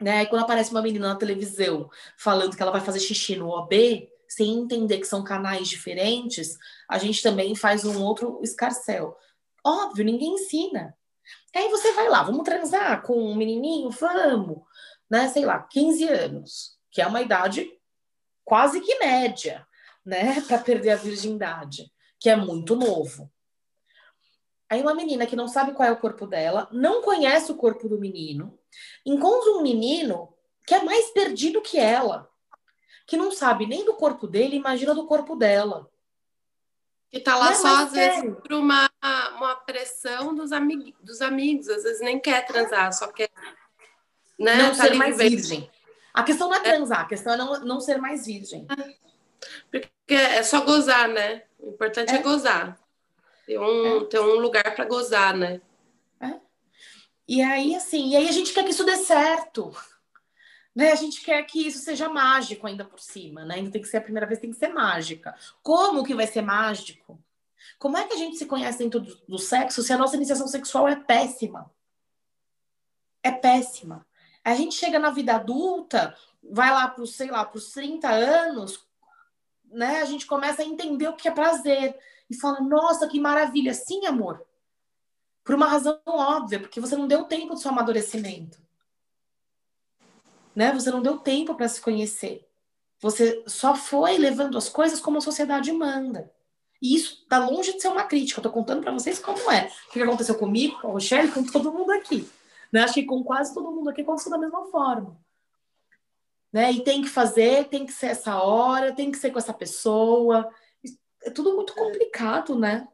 Né? 0.00 0.22
E 0.22 0.26
quando 0.26 0.42
aparece 0.42 0.70
uma 0.70 0.80
menina 0.80 1.08
na 1.08 1.16
televisão 1.16 1.90
falando 2.16 2.56
que 2.56 2.62
ela 2.62 2.72
vai 2.72 2.80
fazer 2.80 3.00
xixi 3.00 3.36
no 3.36 3.50
OB, 3.50 4.08
sem 4.28 4.58
entender 4.58 4.98
que 4.98 5.06
são 5.06 5.24
canais 5.24 5.68
diferentes, 5.68 6.56
a 6.88 6.98
gente 6.98 7.22
também 7.22 7.54
faz 7.54 7.84
um 7.84 8.02
outro 8.02 8.40
escarcel. 8.42 9.16
Óbvio, 9.64 10.04
ninguém 10.04 10.34
ensina. 10.34 10.94
Aí 11.54 11.68
você 11.70 11.92
vai 11.92 12.08
lá, 12.08 12.22
vamos 12.22 12.44
transar 12.44 13.02
com 13.02 13.18
um 13.18 13.34
menininho? 13.34 13.90
Vamos 13.90 14.62
né, 15.08 15.28
sei 15.28 15.44
lá, 15.44 15.58
15 15.62 16.04
anos, 16.08 16.76
que 16.90 17.00
é 17.00 17.06
uma 17.06 17.22
idade 17.22 17.70
quase 18.44 18.80
que 18.80 18.98
média, 18.98 19.66
né, 20.04 20.40
para 20.46 20.58
perder 20.58 20.90
a 20.90 20.96
virgindade, 20.96 21.90
que 22.18 22.28
é 22.28 22.36
muito 22.36 22.76
novo. 22.76 23.30
Aí 24.70 24.82
uma 24.82 24.94
menina 24.94 25.26
que 25.26 25.36
não 25.36 25.48
sabe 25.48 25.72
qual 25.72 25.88
é 25.88 25.92
o 25.92 26.00
corpo 26.00 26.26
dela, 26.26 26.68
não 26.70 27.02
conhece 27.02 27.50
o 27.50 27.56
corpo 27.56 27.88
do 27.88 27.98
menino, 27.98 28.58
encontra 29.04 29.52
um 29.52 29.62
menino 29.62 30.34
que 30.66 30.74
é 30.74 30.84
mais 30.84 31.10
perdido 31.10 31.62
que 31.62 31.78
ela, 31.78 32.27
que 33.08 33.16
não 33.16 33.32
sabe 33.32 33.66
nem 33.66 33.86
do 33.86 33.94
corpo 33.94 34.26
dele, 34.26 34.54
imagina 34.54 34.94
do 34.94 35.06
corpo 35.06 35.34
dela. 35.34 35.90
Que 37.10 37.18
tá 37.18 37.36
lá 37.36 37.52
é 37.52 37.54
só, 37.54 37.84
às 37.84 37.90
sério. 37.90 38.20
vezes, 38.20 38.38
por 38.38 38.52
uma, 38.52 38.90
uma 39.34 39.56
pressão 39.56 40.34
dos, 40.34 40.52
amig 40.52 40.94
dos 41.00 41.22
amigos, 41.22 41.70
às 41.70 41.84
vezes 41.84 42.02
nem 42.02 42.20
quer 42.20 42.44
transar, 42.44 42.92
só 42.92 43.08
quer 43.08 43.30
né? 44.38 44.56
Não 44.56 44.76
tá 44.76 44.84
ser 44.84 44.94
mais 44.94 45.16
virgem. 45.16 45.70
A 46.12 46.22
questão 46.22 46.50
não 46.50 46.56
é 46.56 46.60
transar, 46.60 47.00
a 47.00 47.06
questão 47.06 47.32
é 47.32 47.36
não, 47.38 47.60
não 47.60 47.80
ser 47.80 47.96
mais 47.96 48.26
virgem. 48.26 48.66
Porque 49.70 50.14
é 50.14 50.42
só 50.42 50.60
gozar, 50.60 51.08
né? 51.08 51.44
O 51.58 51.70
importante 51.70 52.12
é, 52.12 52.16
é 52.16 52.22
gozar. 52.22 52.78
Ter 53.46 53.58
um, 53.58 54.02
é. 54.02 54.04
ter 54.04 54.20
um 54.20 54.38
lugar 54.38 54.74
para 54.74 54.84
gozar, 54.84 55.34
né? 55.34 55.62
É. 56.20 56.34
E 57.26 57.40
aí, 57.40 57.74
assim, 57.74 58.10
e 58.10 58.16
aí 58.16 58.28
a 58.28 58.32
gente 58.32 58.52
quer 58.52 58.64
que 58.64 58.70
isso 58.70 58.84
dê 58.84 58.96
certo. 58.96 59.74
Né? 60.78 60.92
A 60.92 60.94
gente 60.94 61.22
quer 61.22 61.42
que 61.42 61.66
isso 61.66 61.80
seja 61.80 62.08
mágico 62.08 62.64
ainda 62.64 62.84
por 62.84 63.00
cima, 63.00 63.44
né? 63.44 63.56
Ainda 63.56 63.72
tem 63.72 63.82
que 63.82 63.88
ser 63.88 63.96
a 63.96 64.00
primeira 64.00 64.28
vez, 64.28 64.38
tem 64.38 64.52
que 64.52 64.56
ser 64.56 64.68
mágica. 64.68 65.34
Como 65.60 66.04
que 66.04 66.14
vai 66.14 66.24
ser 66.24 66.40
mágico? 66.40 67.20
Como 67.80 67.98
é 67.98 68.06
que 68.06 68.14
a 68.14 68.16
gente 68.16 68.36
se 68.36 68.46
conhece 68.46 68.78
dentro 68.78 69.00
do, 69.00 69.12
do 69.26 69.38
sexo 69.40 69.82
se 69.82 69.92
a 69.92 69.98
nossa 69.98 70.14
iniciação 70.14 70.46
sexual 70.46 70.86
é 70.86 70.94
péssima? 70.94 71.68
É 73.24 73.32
péssima. 73.32 74.06
A 74.44 74.54
gente 74.54 74.76
chega 74.76 75.00
na 75.00 75.10
vida 75.10 75.34
adulta, 75.34 76.16
vai 76.40 76.70
lá 76.70 76.86
para 76.86 77.02
os, 77.02 77.16
sei 77.16 77.28
lá, 77.28 77.44
para 77.44 77.58
os 77.58 77.72
30 77.72 78.08
anos, 78.08 78.86
né? 79.64 80.00
A 80.00 80.04
gente 80.04 80.26
começa 80.26 80.62
a 80.62 80.64
entender 80.64 81.08
o 81.08 81.16
que 81.16 81.26
é 81.26 81.32
prazer 81.32 81.98
e 82.30 82.36
fala: 82.36 82.60
"Nossa, 82.60 83.08
que 83.08 83.18
maravilha". 83.18 83.74
Sim, 83.74 84.06
amor. 84.06 84.46
Por 85.42 85.56
uma 85.56 85.66
razão 85.66 86.00
óbvia, 86.06 86.60
porque 86.60 86.80
você 86.80 86.94
não 86.94 87.08
deu 87.08 87.24
tempo 87.24 87.54
do 87.54 87.58
seu 87.58 87.72
amadurecimento. 87.72 88.67
Né? 90.58 90.72
Você 90.72 90.90
não 90.90 91.00
deu 91.00 91.18
tempo 91.18 91.54
para 91.54 91.68
se 91.68 91.80
conhecer. 91.80 92.44
Você 92.98 93.44
só 93.46 93.76
foi 93.76 94.18
levando 94.18 94.58
as 94.58 94.68
coisas 94.68 94.98
como 94.98 95.18
a 95.18 95.20
sociedade 95.20 95.70
manda. 95.70 96.32
E 96.82 96.96
isso 96.96 97.24
tá 97.28 97.38
longe 97.38 97.74
de 97.74 97.80
ser 97.80 97.86
uma 97.86 98.02
crítica. 98.02 98.40
Eu 98.40 98.42
tô 98.42 98.50
contando 98.50 98.82
para 98.82 98.90
vocês 98.90 99.20
como 99.20 99.52
é. 99.52 99.70
O 99.88 99.92
que 99.92 100.02
aconteceu 100.02 100.34
comigo, 100.34 100.80
com 100.80 100.88
a 100.88 100.90
Rochelle, 100.90 101.30
com 101.30 101.44
todo 101.44 101.72
mundo 101.72 101.92
aqui. 101.92 102.28
Né? 102.72 102.82
Acho 102.82 102.94
que 102.94 103.04
com 103.04 103.22
quase 103.22 103.54
todo 103.54 103.70
mundo 103.70 103.88
aqui 103.88 104.00
aconteceu 104.00 104.32
da 104.32 104.38
mesma 104.38 104.66
forma. 104.66 105.16
Né? 106.52 106.72
E 106.72 106.82
tem 106.82 107.02
que 107.02 107.08
fazer, 107.08 107.68
tem 107.68 107.86
que 107.86 107.92
ser 107.92 108.06
essa 108.06 108.42
hora, 108.42 108.92
tem 108.92 109.12
que 109.12 109.18
ser 109.18 109.30
com 109.30 109.38
essa 109.38 109.54
pessoa. 109.54 110.50
É 111.22 111.30
tudo 111.30 111.54
muito 111.54 111.72
complicado, 111.72 112.58
né? 112.58 112.88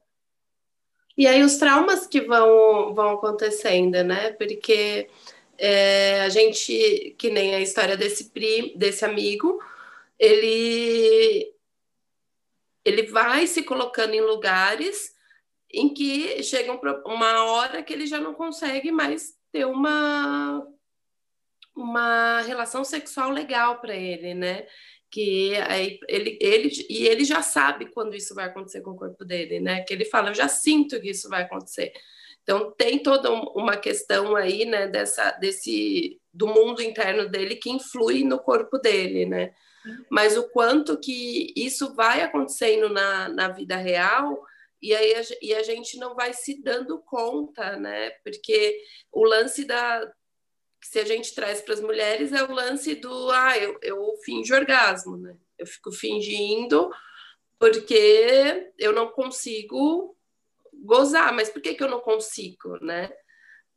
E 1.16 1.26
aí 1.26 1.42
os 1.42 1.56
traumas 1.56 2.06
que 2.06 2.20
vão, 2.20 2.92
vão 2.94 3.12
acontecendo, 3.12 4.04
né? 4.04 4.32
Porque 4.32 5.08
é, 5.58 6.20
a 6.22 6.28
gente, 6.28 7.14
que 7.18 7.30
nem 7.30 7.54
a 7.54 7.60
história 7.60 7.96
desse 7.96 8.30
primo, 8.30 8.76
desse 8.76 9.04
amigo, 9.04 9.60
ele 10.18 11.52
ele 12.84 13.04
vai 13.04 13.46
se 13.46 13.62
colocando 13.62 14.12
em 14.14 14.20
lugares 14.20 15.14
em 15.72 15.92
que 15.92 16.42
chega 16.42 16.78
uma 17.06 17.44
hora 17.44 17.82
que 17.82 17.92
ele 17.92 18.06
já 18.06 18.20
não 18.20 18.34
consegue 18.34 18.92
mais 18.92 19.34
ter 19.50 19.64
uma 19.64 20.66
uma 21.74 22.40
relação 22.42 22.84
sexual 22.84 23.30
legal 23.30 23.80
para 23.80 23.96
ele, 23.96 24.34
né? 24.34 24.66
Que 25.10 25.56
aí 25.56 25.98
ele, 26.08 26.38
ele 26.40 26.70
e 26.88 27.06
ele 27.06 27.24
já 27.24 27.42
sabe 27.42 27.86
quando 27.86 28.14
isso 28.14 28.34
vai 28.34 28.46
acontecer 28.46 28.80
com 28.82 28.90
o 28.90 28.96
corpo 28.96 29.24
dele, 29.24 29.60
né? 29.60 29.82
Que 29.82 29.92
ele 29.94 30.04
fala, 30.04 30.30
eu 30.30 30.34
já 30.34 30.48
sinto 30.48 31.00
que 31.00 31.10
isso 31.10 31.28
vai 31.28 31.42
acontecer. 31.42 31.92
Então 32.44 32.70
tem 32.70 32.98
toda 32.98 33.32
uma 33.32 33.76
questão 33.76 34.36
aí, 34.36 34.64
né? 34.66 34.86
Dessa 34.86 35.32
desse 35.32 36.20
do 36.32 36.46
mundo 36.46 36.82
interno 36.82 37.28
dele 37.28 37.56
que 37.56 37.70
influi 37.70 38.22
no 38.22 38.38
corpo 38.38 38.78
dele, 38.78 39.24
né? 39.24 39.54
Mas 40.10 40.36
o 40.36 40.48
quanto 40.50 40.98
que 40.98 41.52
isso 41.56 41.94
vai 41.94 42.22
acontecendo 42.22 42.88
na, 42.88 43.28
na 43.28 43.48
vida 43.48 43.76
real 43.76 44.42
e 44.80 44.94
aí 44.94 45.14
a, 45.14 45.22
e 45.40 45.54
a 45.54 45.62
gente 45.62 45.98
não 45.98 46.14
vai 46.14 46.34
se 46.34 46.62
dando 46.62 47.00
conta, 47.00 47.76
né? 47.76 48.10
Porque 48.22 48.78
o 49.10 49.24
lance 49.24 49.64
da 49.64 50.06
que 50.80 50.88
se 50.88 50.98
a 50.98 51.04
gente 51.04 51.34
traz 51.34 51.62
para 51.62 51.72
as 51.72 51.80
mulheres 51.80 52.30
é 52.30 52.42
o 52.42 52.52
lance 52.52 52.94
do 52.94 53.30
ah, 53.30 53.56
eu, 53.56 53.78
eu 53.80 54.14
finjo 54.22 54.54
orgasmo, 54.54 55.16
né? 55.16 55.34
Eu 55.58 55.66
fico 55.66 55.90
fingindo 55.90 56.90
porque 57.58 58.70
eu 58.78 58.92
não 58.92 59.08
consigo 59.08 60.13
gozar, 60.84 61.32
mas 61.32 61.48
por 61.48 61.62
que, 61.62 61.74
que 61.74 61.82
eu 61.82 61.88
não 61.88 62.00
consigo, 62.00 62.78
né? 62.84 63.10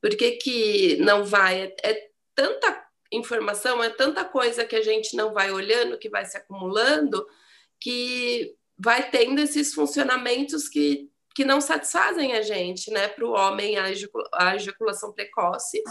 Por 0.02 0.16
que, 0.16 0.32
que 0.34 0.98
não 0.98 1.24
vai? 1.24 1.62
É, 1.62 1.92
é 1.92 2.08
tanta 2.36 2.86
informação, 3.12 3.84
é 3.84 3.90
tanta 3.90 4.26
coisa 4.26 4.66
que 4.66 4.76
a 4.76 4.82
gente 4.82 5.16
não 5.16 5.34
vai 5.34 5.52
olhando, 5.52 5.98
que 5.98 6.10
vai 6.10 6.26
se 6.26 6.38
acumulando, 6.38 7.26
que 7.80 8.56
vai 8.78 9.10
tendo 9.10 9.40
esses 9.40 9.74
funcionamentos 9.74 10.68
que, 10.68 11.10
que 11.34 11.46
não 11.46 11.62
satisfazem 11.62 12.34
a 12.34 12.42
gente, 12.42 12.92
né? 12.92 13.08
Para 13.08 13.26
o 13.26 13.32
homem, 13.32 13.78
a, 13.78 13.86
a 14.34 14.56
ejaculação 14.56 15.14
precoce, 15.14 15.82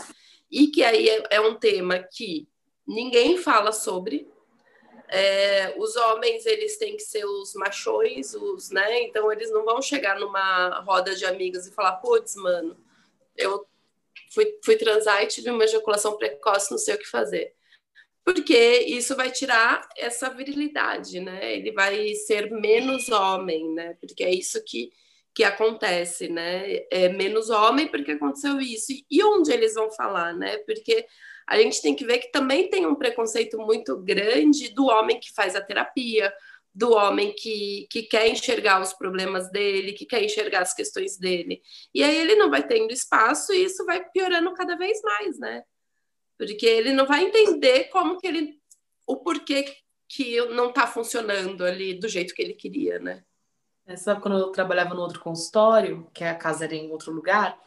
e 0.50 0.68
que 0.68 0.84
aí 0.84 1.08
é, 1.08 1.22
é 1.30 1.40
um 1.40 1.54
tema 1.54 1.98
que 2.12 2.46
ninguém 2.86 3.38
fala 3.38 3.72
sobre, 3.72 4.28
É, 5.08 5.74
os 5.78 5.94
homens 5.96 6.46
eles 6.46 6.76
têm 6.78 6.96
que 6.96 7.02
ser 7.02 7.24
os 7.24 7.54
machões, 7.54 8.34
os, 8.34 8.70
né? 8.70 9.02
Então 9.02 9.30
eles 9.30 9.50
não 9.50 9.64
vão 9.64 9.80
chegar 9.80 10.18
numa 10.18 10.80
roda 10.80 11.14
de 11.14 11.24
amigas 11.24 11.66
e 11.66 11.72
falar, 11.72 11.96
putz, 11.96 12.34
mano, 12.36 12.76
eu 13.36 13.66
fui, 14.34 14.58
fui 14.64 14.76
transar 14.76 15.22
e 15.22 15.28
tive 15.28 15.50
uma 15.50 15.64
ejaculação 15.64 16.16
precoce, 16.16 16.70
não 16.70 16.78
sei 16.78 16.94
o 16.94 16.98
que 16.98 17.08
fazer. 17.08 17.54
Porque 18.24 18.84
isso 18.88 19.14
vai 19.14 19.30
tirar 19.30 19.88
essa 19.96 20.28
virilidade, 20.28 21.20
né? 21.20 21.54
Ele 21.56 21.70
vai 21.70 22.12
ser 22.14 22.50
menos 22.50 23.08
homem, 23.08 23.72
né? 23.72 23.96
Porque 24.00 24.24
é 24.24 24.34
isso 24.34 24.60
que, 24.64 24.90
que 25.32 25.44
acontece, 25.44 26.28
né? 26.28 26.84
É 26.90 27.08
menos 27.08 27.50
homem 27.50 27.86
porque 27.86 28.12
aconteceu 28.12 28.60
isso. 28.60 28.92
E 29.08 29.22
onde 29.22 29.52
eles 29.52 29.74
vão 29.74 29.92
falar, 29.92 30.34
né? 30.34 30.58
Porque 30.58 31.06
a 31.46 31.56
gente 31.58 31.80
tem 31.80 31.94
que 31.94 32.04
ver 32.04 32.18
que 32.18 32.32
também 32.32 32.68
tem 32.68 32.86
um 32.86 32.94
preconceito 32.94 33.56
muito 33.58 33.96
grande 33.98 34.68
do 34.70 34.86
homem 34.86 35.20
que 35.20 35.32
faz 35.32 35.54
a 35.54 35.60
terapia, 35.60 36.32
do 36.74 36.92
homem 36.92 37.32
que, 37.32 37.86
que 37.88 38.02
quer 38.02 38.28
enxergar 38.28 38.82
os 38.82 38.92
problemas 38.92 39.50
dele, 39.50 39.92
que 39.92 40.04
quer 40.04 40.22
enxergar 40.22 40.60
as 40.60 40.74
questões 40.74 41.16
dele. 41.16 41.62
E 41.94 42.02
aí 42.02 42.16
ele 42.16 42.34
não 42.34 42.50
vai 42.50 42.66
tendo 42.66 42.92
espaço 42.92 43.52
e 43.52 43.64
isso 43.64 43.86
vai 43.86 44.04
piorando 44.10 44.52
cada 44.52 44.76
vez 44.76 45.00
mais, 45.02 45.38
né? 45.38 45.62
Porque 46.36 46.66
ele 46.66 46.92
não 46.92 47.06
vai 47.06 47.24
entender 47.24 47.84
como 47.84 48.18
que 48.18 48.26
ele. 48.26 48.60
o 49.06 49.16
porquê 49.16 49.74
que 50.08 50.44
não 50.46 50.68
está 50.68 50.86
funcionando 50.86 51.64
ali 51.64 51.94
do 51.94 52.08
jeito 52.08 52.34
que 52.34 52.42
ele 52.42 52.54
queria, 52.54 52.98
né? 52.98 53.24
É, 53.86 53.96
sabe 53.96 54.20
quando 54.20 54.38
eu 54.38 54.50
trabalhava 54.50 54.94
no 54.94 55.00
outro 55.00 55.20
consultório, 55.20 56.10
que 56.12 56.24
a 56.24 56.34
casa 56.34 56.64
era 56.64 56.74
em 56.74 56.90
outro 56.90 57.12
lugar, 57.12 57.58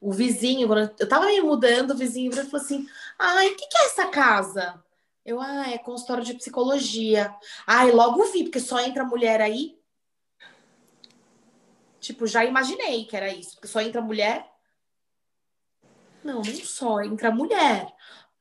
o 0.00 0.12
vizinho, 0.12 0.68
quando 0.68 0.92
eu 0.98 1.08
tava 1.08 1.26
me 1.26 1.40
mudando, 1.40 1.92
o 1.92 1.96
vizinho 1.96 2.32
falou 2.32 2.56
assim: 2.56 2.86
ai, 3.22 3.48
o 3.48 3.56
que, 3.56 3.66
que 3.66 3.78
é 3.78 3.86
essa 3.86 4.06
casa? 4.08 4.82
Eu, 5.24 5.40
ah, 5.40 5.70
é 5.70 5.78
consultório 5.78 6.24
de 6.24 6.34
psicologia. 6.34 7.34
Ai, 7.66 7.92
logo 7.92 8.24
vi, 8.24 8.44
porque 8.44 8.58
só 8.58 8.80
entra 8.80 9.04
mulher 9.04 9.40
aí. 9.40 9.78
Tipo, 12.00 12.26
já 12.26 12.44
imaginei 12.44 13.04
que 13.04 13.16
era 13.16 13.32
isso, 13.32 13.52
porque 13.52 13.68
só 13.68 13.80
entra 13.80 14.00
mulher. 14.02 14.50
Não, 16.24 16.42
não 16.42 16.44
só 16.44 17.00
entra 17.00 17.30
mulher. 17.30 17.86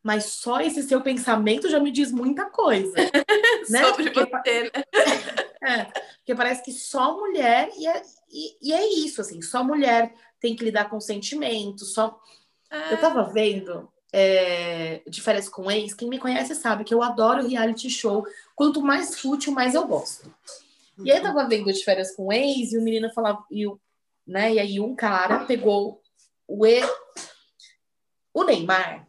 Mas 0.02 0.26
só 0.26 0.60
esse 0.60 0.82
seu 0.82 1.02
pensamento 1.02 1.70
já 1.70 1.80
me 1.80 1.92
diz 1.92 2.12
muita 2.12 2.50
coisa. 2.50 2.92
né? 3.70 3.84
Sobre 3.86 4.10
porque, 4.10 4.38
você, 4.38 4.64
né? 4.64 4.72
É, 5.64 5.86
porque 6.18 6.34
parece 6.34 6.64
que 6.64 6.72
só 6.72 7.16
mulher, 7.16 7.70
e 7.78 7.86
é, 7.86 8.02
e, 8.32 8.70
e 8.70 8.74
é 8.74 8.84
isso, 8.88 9.22
assim, 9.22 9.44
só 9.44 9.64
mulher 9.64 10.12
tem 10.40 10.56
que 10.56 10.64
lidar 10.64 10.90
com 10.90 11.00
sentimentos, 11.00 11.94
só. 11.94 12.20
Eu 12.90 13.00
tava 13.00 13.22
vendo 13.32 13.88
é, 14.14 15.02
de 15.08 15.22
férias 15.22 15.48
com 15.48 15.72
ex, 15.72 15.94
quem 15.94 16.10
me 16.10 16.20
conhece 16.20 16.54
sabe 16.56 16.84
que 16.84 16.94
eu 16.94 17.02
adoro 17.02 17.48
reality 17.48 17.90
show. 17.90 18.26
Quanto 18.56 18.82
mais 18.82 19.20
fútil, 19.20 19.54
mais 19.54 19.74
eu 19.74 19.88
gosto. 19.88 20.34
E 21.04 21.12
aí 21.12 21.18
eu 21.18 21.24
tava 21.24 21.48
vendo 21.48 21.72
de 21.72 21.84
férias 21.84 22.16
com 22.16 22.32
ex, 22.32 22.74
e 22.74 22.78
o 22.78 22.84
menino 22.84 23.12
falava, 23.14 23.44
e, 23.50 23.66
o, 23.66 23.80
né, 24.28 24.54
e 24.54 24.60
aí 24.60 24.80
um 24.80 24.96
cara 24.96 25.46
pegou 25.46 26.02
o 26.48 26.66
e, 26.68 26.82
o 28.34 28.44
Neymar 28.44 29.08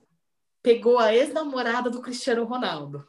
pegou 0.63 0.99
a 0.99 1.13
ex-namorada 1.13 1.91
do 1.91 2.01
Cristiano 2.01 2.45
Ronaldo. 2.45 3.05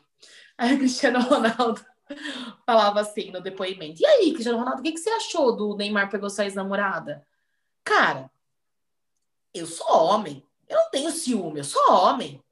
Aí 0.57 0.75
o 0.75 0.79
Cristiano 0.79 1.19
Ronaldo 1.19 1.85
falava 2.65 3.01
assim 3.01 3.31
no 3.31 3.41
depoimento: 3.41 4.01
E 4.01 4.05
aí, 4.05 4.31
Cristiano 4.31 4.57
Ronaldo, 4.57 4.81
o 4.81 4.83
que, 4.83 4.91
que 4.91 4.99
você 4.99 5.09
achou 5.11 5.55
do 5.55 5.75
Neymar 5.75 6.09
pegou 6.09 6.29
sua 6.29 6.45
ex-namorada? 6.45 7.25
Cara, 7.83 8.29
eu 9.53 9.65
sou 9.67 9.87
homem. 9.87 10.43
Eu 10.73 10.79
não 10.79 10.89
tenho 10.89 11.11
ciúme, 11.11 11.59
eu 11.59 11.63
sou 11.63 11.91
homem. 11.91 12.43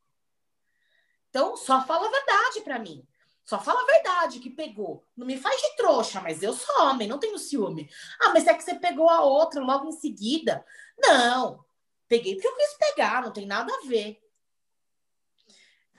Então, 1.30 1.58
só 1.58 1.84
fala 1.86 2.08
a 2.08 2.12
verdade 2.12 2.62
para 2.62 2.78
mim. 2.78 3.06
Só 3.44 3.60
fala 3.60 3.82
a 3.82 3.86
verdade 3.86 4.40
que 4.40 4.50
pegou. 4.50 5.04
Não 5.18 5.26
me 5.26 5.38
faz 5.38 5.60
de 5.60 5.76
trouxa, 5.76 6.22
mas 6.22 6.44
eu 6.44 6.54
sou 6.54 6.84
homem, 6.84 7.08
não 7.08 7.18
tenho 7.18 7.40
ciúme. 7.40 7.90
Ah, 8.22 8.30
mas 8.30 8.46
é 8.46 8.54
que 8.54 8.64
você 8.64 8.76
pegou 8.76 9.10
a 9.10 9.24
outra 9.24 9.60
logo 9.62 9.88
em 9.88 9.92
seguida. 9.92 10.64
Não. 10.98 11.66
Peguei 12.08 12.36
porque 12.36 12.48
eu 12.48 12.56
quis 12.56 12.78
pegar, 12.78 13.24
não 13.24 13.32
tem 13.32 13.48
nada 13.48 13.74
a 13.74 13.88
ver. 13.88 14.22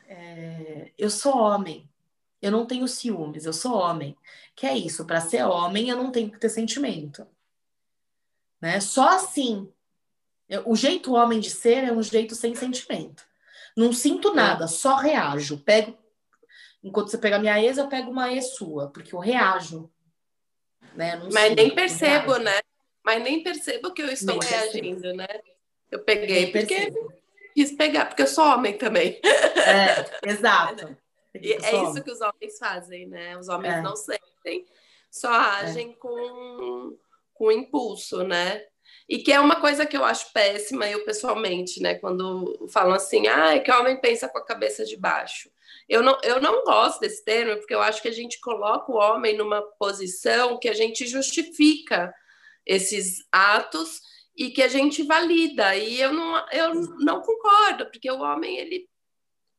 É, 0.07 0.93
eu 0.97 1.11
sou 1.11 1.37
homem. 1.37 1.91
Eu 2.41 2.53
não 2.53 2.67
tenho 2.67 2.87
ciúmes, 2.87 3.47
eu 3.47 3.53
sou 3.53 3.75
homem. 3.75 4.17
Que 4.55 4.67
é 4.67 4.77
isso, 4.77 5.05
para 5.07 5.21
ser 5.21 5.45
homem 5.45 5.89
eu 5.89 5.97
não 5.97 6.13
tenho 6.13 6.31
que 6.31 6.39
ter 6.39 6.51
sentimento. 6.51 7.27
Né? 8.61 8.79
Só 8.81 9.09
assim. 9.09 9.73
O 10.65 10.77
jeito 10.77 11.15
homem 11.15 11.41
de 11.41 11.51
ser 11.51 11.85
é 11.85 11.93
um 11.93 12.03
jeito 12.03 12.35
sem 12.35 12.55
sentimento. 12.55 13.25
Não 13.77 13.93
sinto 13.93 14.29
é. 14.31 14.35
nada, 14.35 14.67
só 14.67 14.97
reajo. 14.97 15.59
Pego 15.59 15.97
enquanto 16.83 17.11
você 17.11 17.19
pega 17.19 17.37
a 17.37 17.39
minha 17.39 17.63
ex, 17.63 17.79
eu 17.79 17.89
pego 17.89 18.11
uma 18.11 18.33
ex 18.33 18.57
sua, 18.57 18.91
porque 18.91 19.15
eu 19.15 19.19
reajo. 19.19 19.91
Né? 20.95 21.17
Não 21.17 21.31
Mas 21.31 21.55
nem 21.55 21.75
percebo, 21.75 22.37
né? 22.39 22.61
Mas 23.05 23.23
nem 23.23 23.43
percebo 23.43 23.93
que 23.93 24.03
eu 24.03 24.09
estou 24.09 24.39
nem 24.39 24.49
reagindo, 24.49 25.01
percebo. 25.01 25.17
né? 25.17 25.29
Eu 25.91 26.01
peguei 26.01 26.45
nem 26.45 26.53
porque 26.53 26.75
percebo. 26.75 27.13
quis 27.55 27.73
pegar, 27.73 28.07
porque 28.07 28.23
eu 28.23 28.27
sou 28.27 28.45
homem 28.45 28.77
também. 28.77 29.21
É, 29.23 30.11
exato. 30.29 30.97
E 31.35 31.53
é 31.53 31.83
isso 31.85 32.03
que 32.03 32.11
os 32.11 32.21
homens 32.21 32.59
fazem, 32.59 33.07
né? 33.07 33.39
Os 33.39 33.49
homens 33.49 33.75
é. 33.75 33.81
não 33.81 33.97
sentem, 33.97 34.67
só 35.11 35.33
agem 35.33 35.91
é. 35.91 35.95
com, 35.95 36.99
com 37.33 37.53
impulso, 37.53 38.23
né? 38.25 38.67
E 39.09 39.19
que 39.19 39.33
é 39.33 39.41
uma 39.41 39.57
coisa 39.57 39.85
que 39.85 39.97
eu 39.97 40.05
acho 40.05 40.33
péssima, 40.33 40.89
eu 40.89 41.05
pessoalmente, 41.05 41.81
né? 41.81 41.95
Quando 41.97 42.69
falam 42.71 42.95
assim, 42.95 43.27
ah, 43.27 43.55
é 43.55 43.59
que 43.59 43.71
o 43.71 43.79
homem 43.79 44.01
pensa 44.01 44.29
com 44.29 44.39
a 44.39 44.45
cabeça 44.45 44.85
de 44.85 44.97
baixo. 44.97 45.51
Eu 45.89 46.03
não, 46.03 46.19
eu 46.23 46.41
não 46.41 46.65
gosto 46.65 47.01
desse 47.01 47.25
termo, 47.25 47.57
porque 47.57 47.75
eu 47.75 47.83
acho 47.83 48.01
que 48.01 48.09
a 48.09 48.13
gente 48.13 48.41
coloca 48.41 48.91
o 48.91 48.97
homem 48.97 49.37
numa 49.37 49.63
posição 49.79 50.59
que 50.59 50.69
a 50.69 50.73
gente 50.73 51.07
justifica 51.07 52.15
esses 52.65 53.27
atos 53.31 54.01
e 54.37 54.51
que 54.51 54.63
a 54.63 54.69
gente 54.69 55.03
valida. 55.03 55.77
E 55.77 56.01
eu 56.01 56.13
não, 56.13 56.47
eu 56.51 56.75
não 56.99 57.21
concordo, 57.21 57.87
porque 57.87 58.11
o 58.11 58.21
homem, 58.21 58.57
ele, 58.59 58.89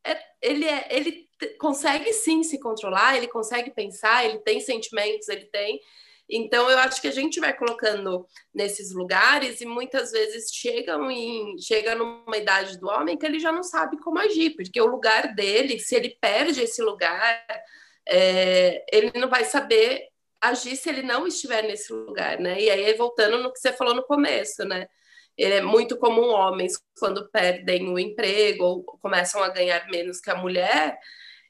é, 0.03 0.19
ele, 0.41 0.65
é, 0.65 0.87
ele 0.89 1.29
consegue 1.59 2.11
sim 2.13 2.43
se 2.43 2.59
controlar, 2.59 3.17
ele 3.17 3.27
consegue 3.27 3.71
pensar, 3.71 4.25
ele 4.25 4.39
tem 4.39 4.59
sentimentos, 4.59 5.27
ele 5.27 5.45
tem. 5.45 5.79
Então, 6.35 6.69
eu 6.69 6.79
acho 6.79 6.99
que 6.99 7.07
a 7.07 7.11
gente 7.11 7.39
vai 7.39 7.55
colocando 7.55 8.25
nesses 8.53 8.91
lugares 8.91 9.61
e 9.61 9.65
muitas 9.65 10.11
vezes 10.11 10.49
chegam 10.51 11.11
em, 11.11 11.57
chega 11.59 11.93
numa 11.93 12.37
idade 12.37 12.79
do 12.79 12.87
homem 12.87 13.17
que 13.17 13.25
ele 13.25 13.39
já 13.39 13.51
não 13.51 13.61
sabe 13.61 13.97
como 13.99 14.17
agir, 14.17 14.55
porque 14.55 14.81
o 14.81 14.87
lugar 14.87 15.35
dele, 15.35 15.79
se 15.79 15.95
ele 15.95 16.17
perde 16.19 16.61
esse 16.61 16.81
lugar, 16.81 17.45
é, 18.07 18.83
ele 18.91 19.11
não 19.15 19.29
vai 19.29 19.45
saber 19.45 20.07
agir 20.41 20.75
se 20.75 20.89
ele 20.89 21.03
não 21.03 21.27
estiver 21.27 21.63
nesse 21.63 21.93
lugar, 21.93 22.39
né? 22.39 22.59
E 22.59 22.69
aí, 22.69 22.93
voltando 22.95 23.37
no 23.37 23.53
que 23.53 23.59
você 23.59 23.71
falou 23.71 23.93
no 23.93 24.03
começo, 24.03 24.65
né? 24.65 24.87
É 25.37 25.61
muito 25.61 25.97
comum 25.97 26.29
homens, 26.29 26.73
quando 26.99 27.29
perdem 27.31 27.89
o 27.89 27.97
emprego 27.97 28.63
ou 28.65 28.83
começam 28.83 29.41
a 29.43 29.49
ganhar 29.49 29.87
menos 29.89 30.19
que 30.19 30.29
a 30.29 30.35
mulher, 30.35 30.97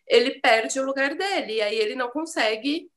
ele 0.08 0.39
perde 0.41 0.80
o 0.80 0.86
lugar 0.86 1.15
dele, 1.15 1.54
e 1.56 1.62
aí 1.62 1.78
ele 1.78 1.96
não 1.96 2.10
consegue 2.10 2.89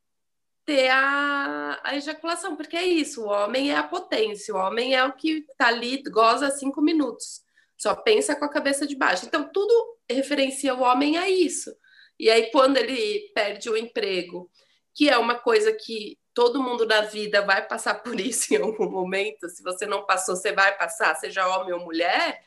ter 0.67 0.89
a, 0.89 1.79
a 1.81 1.95
ejaculação, 1.95 2.57
porque 2.57 2.75
é 2.75 2.85
isso, 2.85 3.23
o 3.23 3.29
homem 3.29 3.71
é 3.71 3.77
a 3.77 3.83
potência, 3.83 4.53
o 4.53 4.57
homem 4.57 4.93
é 4.93 5.03
o 5.05 5.13
que 5.13 5.45
tá 5.57 5.67
ali, 5.67 6.03
goza 6.03 6.51
cinco 6.51 6.81
minutos, 6.81 7.41
só 7.77 7.95
pensa 7.95 8.35
com 8.35 8.43
a 8.43 8.49
cabeça 8.49 8.85
de 8.85 8.93
baixo. 8.93 9.25
Então, 9.25 9.49
tudo 9.49 9.97
referencia 10.11 10.75
o 10.75 10.81
homem 10.81 11.17
a 11.17 11.29
isso. 11.29 11.73
E 12.19 12.29
aí, 12.29 12.51
quando 12.51 12.75
ele 12.75 13.31
perde 13.33 13.69
o 13.69 13.77
emprego, 13.77 14.51
que 14.93 15.09
é 15.09 15.17
uma 15.17 15.35
coisa 15.35 15.71
que 15.71 16.19
todo 16.33 16.61
mundo 16.61 16.85
na 16.85 17.01
vida 17.01 17.41
vai 17.43 17.65
passar 17.65 17.95
por 18.03 18.19
isso 18.19 18.53
em 18.53 18.57
algum 18.57 18.91
momento, 18.91 19.47
se 19.47 19.63
você 19.63 19.85
não 19.85 20.05
passou, 20.05 20.35
você 20.35 20.51
vai 20.51 20.77
passar, 20.77 21.15
seja 21.15 21.47
homem 21.47 21.73
ou 21.73 21.79
mulher, 21.79 22.43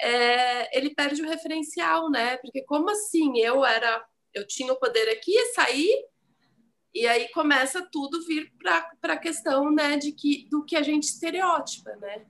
é, 0.00 0.78
ele 0.78 0.94
perde 0.94 1.20
o 1.20 1.28
referencial, 1.28 2.10
né? 2.10 2.38
Porque 2.38 2.62
como 2.62 2.88
assim 2.88 3.38
eu 3.38 3.66
era, 3.66 4.02
eu 4.32 4.46
tinha 4.46 4.72
o 4.72 4.78
poder 4.78 5.10
aqui, 5.10 5.36
sair 5.48 6.08
e 6.94 7.06
aí 7.06 7.28
começa 7.28 7.86
tudo 7.90 8.24
vir 8.26 8.52
para 8.58 9.14
a 9.14 9.16
questão, 9.16 9.70
né, 9.70 9.96
de 9.96 10.12
que 10.12 10.48
do 10.50 10.64
que 10.64 10.76
a 10.76 10.82
gente 10.82 11.04
estereótipa, 11.04 11.94
né, 11.96 12.26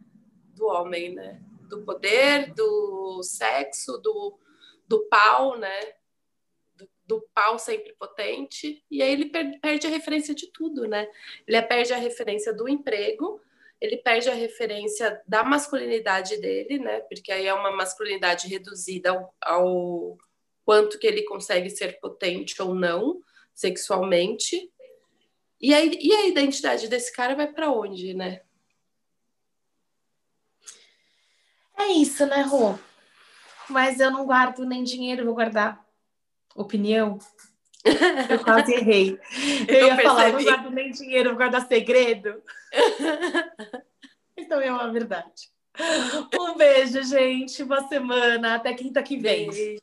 do 0.54 0.66
homem, 0.66 1.14
né, 1.14 1.40
do 1.68 1.82
poder, 1.82 2.52
do 2.52 3.22
sexo, 3.22 3.96
do, 3.98 4.38
do 4.86 5.00
pau, 5.06 5.56
né, 5.58 5.94
do, 7.06 7.26
pau 7.34 7.58
sempre 7.58 7.94
potente. 7.94 8.84
E 8.90 9.02
aí 9.02 9.12
ele 9.12 9.26
per, 9.26 9.58
perde 9.60 9.86
a 9.86 9.90
referência 9.90 10.34
de 10.34 10.46
tudo, 10.52 10.86
né? 10.86 11.08
Ele 11.46 11.60
perde 11.62 11.92
a 11.92 11.96
referência 11.96 12.52
do 12.52 12.68
emprego, 12.68 13.40
ele 13.80 13.96
perde 13.96 14.28
a 14.28 14.34
referência 14.34 15.20
da 15.26 15.42
masculinidade 15.42 16.36
dele, 16.36 16.78
né? 16.78 17.00
Porque 17.00 17.32
aí 17.32 17.46
é 17.46 17.54
uma 17.54 17.72
masculinidade 17.72 18.46
reduzida 18.46 19.10
ao, 19.10 19.34
ao 19.40 20.18
quanto 20.64 20.98
que 20.98 21.06
ele 21.06 21.22
consegue 21.22 21.68
ser 21.70 21.98
potente 21.98 22.60
ou 22.62 22.74
não 22.74 23.20
sexualmente. 23.60 24.72
E 25.60 25.74
a, 25.74 25.84
e 25.84 26.12
a 26.12 26.26
identidade 26.26 26.88
desse 26.88 27.12
cara 27.12 27.34
vai 27.34 27.46
para 27.46 27.70
onde, 27.70 28.14
né? 28.14 28.40
É 31.76 31.88
isso, 31.88 32.26
né, 32.26 32.42
Rô? 32.42 32.78
Mas 33.68 34.00
eu 34.00 34.10
não 34.10 34.24
guardo 34.24 34.64
nem 34.64 34.82
dinheiro, 34.82 35.24
vou 35.24 35.34
guardar 35.34 35.84
opinião. 36.56 37.18
Eu 38.28 38.42
quase 38.42 38.74
errei. 38.74 39.18
Eu, 39.68 39.74
eu 39.74 39.86
ia 39.86 39.96
percebi. 39.96 40.02
falar, 40.02 40.32
não 40.32 40.42
guardo 40.42 40.70
nem 40.70 40.90
dinheiro, 40.90 41.36
guarda 41.36 41.60
segredo. 41.62 42.42
então 44.36 44.60
é 44.60 44.70
uma 44.70 44.92
verdade. 44.92 45.50
Um 46.38 46.56
beijo, 46.56 47.02
gente. 47.02 47.64
Boa 47.64 47.88
semana. 47.88 48.56
Até 48.56 48.74
quinta 48.74 49.02
que 49.02 49.16
vem. 49.16 49.48
Beijo. 49.48 49.80